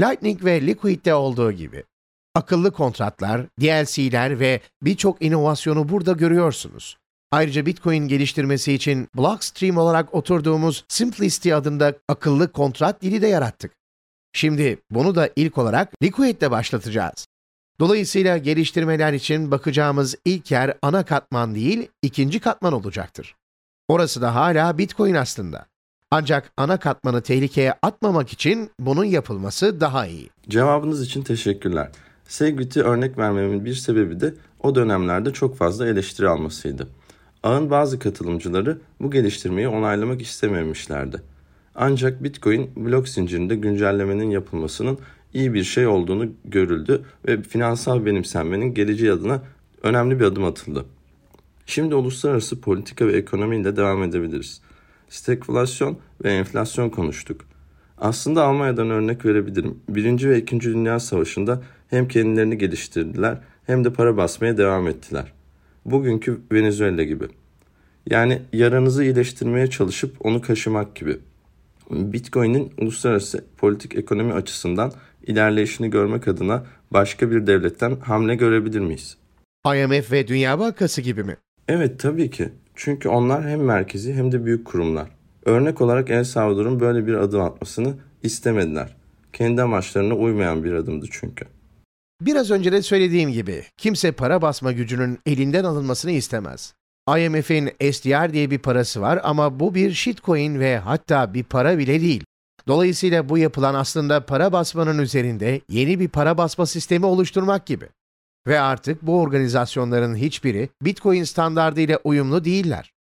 [0.00, 1.84] Lightning ve Liquid'de olduğu gibi.
[2.34, 6.96] Akıllı kontratlar, DLC'ler ve birçok inovasyonu burada görüyorsunuz.
[7.34, 13.72] Ayrıca Bitcoin geliştirmesi için Blockstream olarak oturduğumuz Simplicity adında akıllı kontrat dili de yarattık.
[14.32, 17.26] Şimdi bunu da ilk olarak Liquid'de başlatacağız.
[17.80, 23.36] Dolayısıyla geliştirmeler için bakacağımız ilk yer ana katman değil, ikinci katman olacaktır.
[23.88, 25.66] Orası da hala Bitcoin aslında.
[26.10, 30.30] Ancak ana katmanı tehlikeye atmamak için bunun yapılması daha iyi.
[30.48, 31.90] Cevabınız için teşekkürler.
[32.28, 36.88] Segwit'i örnek vermemin bir sebebi de o dönemlerde çok fazla eleştiri almasıydı.
[37.44, 41.22] Ağın bazı katılımcıları bu geliştirmeyi onaylamak istememişlerdi.
[41.74, 44.98] Ancak Bitcoin blok zincirinde güncellemenin yapılmasının
[45.34, 49.42] iyi bir şey olduğunu görüldü ve finansal benimsenmenin geleceği adına
[49.82, 50.84] önemli bir adım atıldı.
[51.66, 54.60] Şimdi uluslararası politika ve ekonomiyle devam edebiliriz.
[55.08, 57.40] Stagflasyon ve enflasyon konuştuk.
[57.98, 59.78] Aslında Almanya'dan örnek verebilirim.
[59.88, 65.33] Birinci ve İkinci Dünya Savaşı'nda hem kendilerini geliştirdiler hem de para basmaya devam ettiler.
[65.84, 67.24] Bugünkü Venezuela gibi.
[68.10, 71.18] Yani yaranızı iyileştirmeye çalışıp onu kaşımak gibi.
[71.90, 74.92] Bitcoin'in uluslararası politik ekonomi açısından
[75.26, 79.16] ilerleyişini görmek adına başka bir devletten hamle görebilir miyiz?
[79.66, 81.36] IMF ve Dünya Bankası gibi mi?
[81.68, 82.48] Evet tabii ki.
[82.74, 85.08] Çünkü onlar hem merkezi hem de büyük kurumlar.
[85.44, 88.96] Örnek olarak El Salvador'un böyle bir adım atmasını istemediler.
[89.32, 91.44] Kendi amaçlarına uymayan bir adımdı çünkü.
[92.20, 96.74] Biraz önce de söylediğim gibi kimse para basma gücünün elinden alınmasını istemez.
[97.08, 102.00] IMF'in SDR diye bir parası var ama bu bir shitcoin ve hatta bir para bile
[102.00, 102.24] değil.
[102.68, 107.88] Dolayısıyla bu yapılan aslında para basmanın üzerinde yeni bir para basma sistemi oluşturmak gibi.
[108.46, 112.92] Ve artık bu organizasyonların hiçbiri Bitcoin standardı ile uyumlu değiller.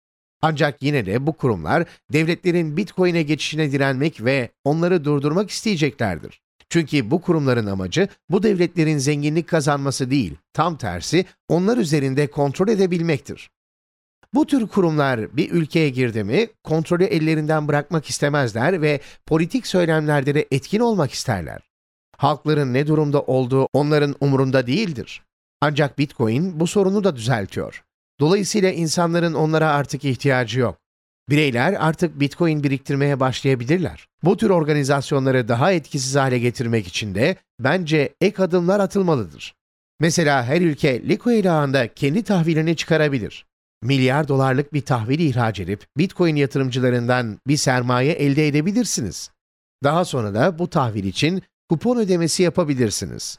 [0.43, 6.41] Ancak yine de bu kurumlar devletlerin Bitcoin'e geçişine direnmek ve onları durdurmak isteyeceklerdir.
[6.73, 13.51] Çünkü bu kurumların amacı bu devletlerin zenginlik kazanması değil, tam tersi onlar üzerinde kontrol edebilmektir.
[14.35, 20.49] Bu tür kurumlar bir ülkeye girdi mi kontrolü ellerinden bırakmak istemezler ve politik söylemlerde de
[20.51, 21.61] etkin olmak isterler.
[22.17, 25.23] Halkların ne durumda olduğu onların umurunda değildir.
[25.61, 27.85] Ancak Bitcoin bu sorunu da düzeltiyor.
[28.21, 30.82] Dolayısıyla insanların onlara artık ihtiyacı yok.
[31.31, 34.09] Bireyler artık Bitcoin biriktirmeye başlayabilirler.
[34.25, 39.55] Bu tür organizasyonları daha etkisiz hale getirmek için de bence ek adımlar atılmalıdır.
[40.01, 43.47] Mesela her ülke Liquid ağında kendi tahvilini çıkarabilir.
[43.83, 49.31] Milyar dolarlık bir tahvil ihraç edip Bitcoin yatırımcılarından bir sermaye elde edebilirsiniz.
[49.85, 53.39] Daha sonra da bu tahvil için kupon ödemesi yapabilirsiniz.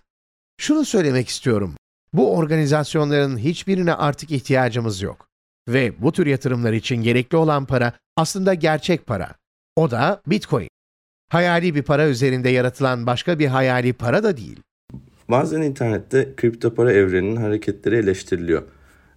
[0.57, 1.75] Şunu söylemek istiyorum.
[2.13, 5.27] Bu organizasyonların hiçbirine artık ihtiyacımız yok.
[5.68, 9.30] Ve bu tür yatırımlar için gerekli olan para aslında gerçek para.
[9.76, 10.68] O da Bitcoin.
[11.30, 14.59] Hayali bir para üzerinde yaratılan başka bir hayali para da değil.
[15.30, 18.64] Bazen internette kripto para evreninin hareketleri eleştiriliyor.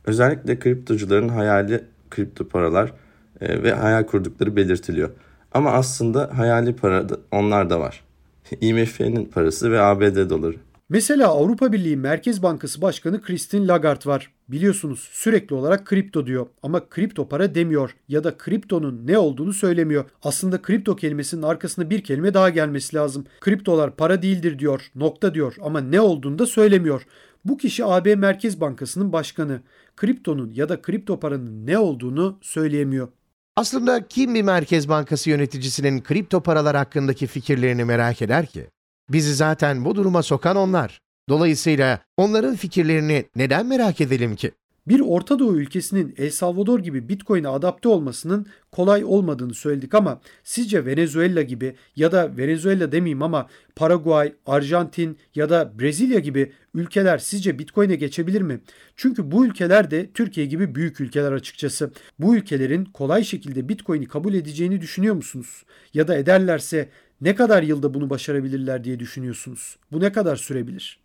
[0.05, 2.93] Özellikle kriptocuların hayali kripto paralar
[3.41, 5.11] e, ve hayal kurdukları belirtiliyor.
[5.53, 8.05] Ama aslında hayali para da, onlar da var.
[8.61, 10.57] IMF'nin parası ve ABD doları.
[10.89, 14.33] Mesela Avrupa Birliği Merkez Bankası Başkanı Christine Lagarde var.
[14.49, 20.05] Biliyorsunuz sürekli olarak kripto diyor ama kripto para demiyor ya da kriptonun ne olduğunu söylemiyor.
[20.23, 23.27] Aslında kripto kelimesinin arkasında bir kelime daha gelmesi lazım.
[23.41, 27.07] Kriptolar para değildir diyor, nokta diyor ama ne olduğunu da söylemiyor.
[27.45, 29.61] Bu kişi AB Merkez Bankası'nın başkanı.
[29.97, 33.09] Kriptonun ya da kripto paranın ne olduğunu söyleyemiyor.
[33.57, 38.67] Aslında kim bir Merkez Bankası yöneticisinin kripto paralar hakkındaki fikirlerini merak eder ki?
[39.09, 41.01] Bizi zaten bu duruma sokan onlar.
[41.29, 44.53] Dolayısıyla onların fikirlerini neden merak edelim ki?
[44.89, 50.87] Bir Orta Doğu ülkesinin El Salvador gibi Bitcoin'e adapte olmasının kolay olmadığını söyledik ama sizce
[50.87, 57.59] Venezuela gibi ya da Venezuela demeyeyim ama Paraguay, Arjantin ya da Brezilya gibi ülkeler sizce
[57.59, 58.61] Bitcoin'e geçebilir mi?
[58.97, 61.91] Çünkü bu ülkeler de Türkiye gibi büyük ülkeler açıkçası.
[62.19, 65.65] Bu ülkelerin kolay şekilde Bitcoin'i kabul edeceğini düşünüyor musunuz?
[65.95, 66.89] Ya da ederlerse
[67.21, 69.77] ne kadar yılda bunu başarabilirler diye düşünüyorsunuz?
[69.93, 71.01] Bu ne kadar sürebilir?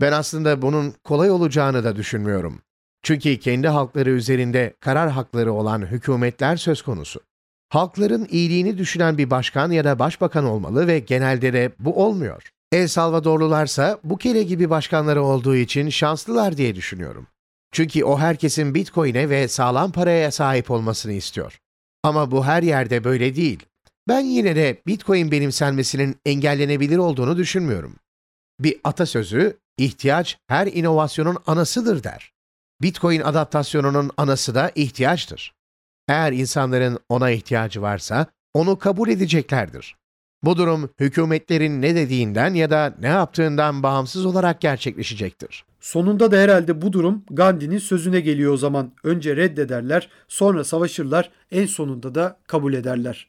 [0.00, 2.60] Ben aslında bunun kolay olacağını da düşünmüyorum.
[3.02, 7.20] Çünkü kendi halkları üzerinde karar hakları olan hükümetler söz konusu.
[7.68, 12.50] Halkların iyiliğini düşünen bir başkan ya da başbakan olmalı ve genelde de bu olmuyor.
[12.72, 17.26] El Salvadorlularsa bu kere gibi başkanları olduğu için şanslılar diye düşünüyorum.
[17.72, 21.58] Çünkü o herkesin Bitcoin'e ve sağlam paraya sahip olmasını istiyor.
[22.02, 23.66] Ama bu her yerde böyle değil.
[24.08, 27.96] Ben yine de Bitcoin benimsenmesinin engellenebilir olduğunu düşünmüyorum.
[28.60, 32.32] Bir atasözü, ihtiyaç her inovasyonun anasıdır der.
[32.82, 35.54] Bitcoin adaptasyonunun anası da ihtiyaçtır.
[36.08, 39.96] Eğer insanların ona ihtiyacı varsa onu kabul edeceklerdir.
[40.42, 45.64] Bu durum hükümetlerin ne dediğinden ya da ne yaptığından bağımsız olarak gerçekleşecektir.
[45.80, 48.92] Sonunda da herhalde bu durum Gandhi'nin sözüne geliyor o zaman.
[49.04, 53.28] Önce reddederler, sonra savaşırlar, en sonunda da kabul ederler.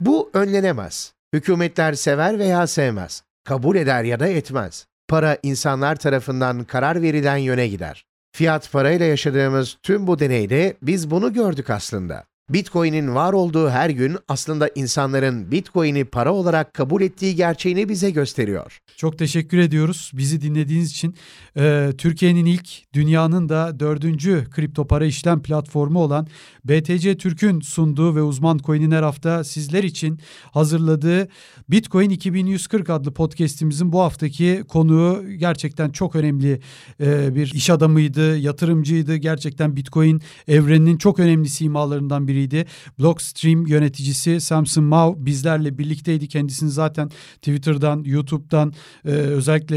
[0.00, 1.12] Bu önlenemez.
[1.32, 3.22] Hükümetler sever veya sevmez.
[3.44, 4.86] Kabul eder ya da etmez.
[5.08, 8.06] Para insanlar tarafından karar verilen yöne gider.
[8.32, 12.24] Fiyat parayla yaşadığımız tüm bu deneyde biz bunu gördük aslında.
[12.50, 18.78] Bitcoin'in var olduğu her gün aslında insanların Bitcoin'i para olarak kabul ettiği gerçeğini bize gösteriyor.
[18.96, 21.14] Çok teşekkür ediyoruz bizi dinlediğiniz için.
[21.56, 26.26] Ee, Türkiye'nin ilk, dünyanın da dördüncü kripto para işlem platformu olan
[26.64, 30.20] BTC Türk'ün sunduğu ve uzman coin'in her hafta sizler için
[30.52, 31.28] hazırladığı
[31.68, 36.60] Bitcoin 2140 adlı podcast'imizin bu haftaki konuğu gerçekten çok önemli
[37.00, 39.16] e, bir iş adamıydı, yatırımcıydı.
[39.16, 42.66] Gerçekten Bitcoin evreninin çok önemli simalarından biriydi.
[42.98, 46.28] Blockstream yöneticisi Samson Mao bizlerle birlikteydi.
[46.28, 48.72] Kendisini zaten Twitter'dan, YouTube'dan
[49.04, 49.76] e, özellikle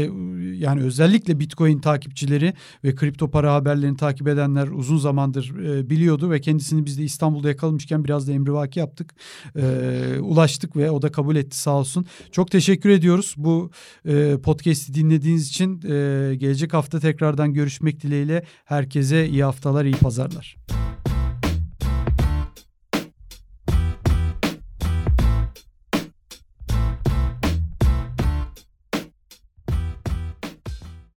[0.56, 2.54] yani özellikle Bitcoin takipçileri
[2.84, 7.48] ve kripto para haberlerini takip edenler uzun zamandır e, biliyordu ve kendisini biz de İstanbul'da
[7.48, 9.14] yakalamışken biraz da emrivaki yaptık.
[9.56, 12.06] E, ulaştık ve o da kabul etti sağ olsun.
[12.32, 13.70] Çok teşekkür ediyoruz bu
[14.04, 15.82] e, podcast'i dinlediğiniz için.
[15.82, 20.56] E, gelecek hafta tekrardan görüşmek dileğiyle herkese iyi haftalar, iyi pazarlar.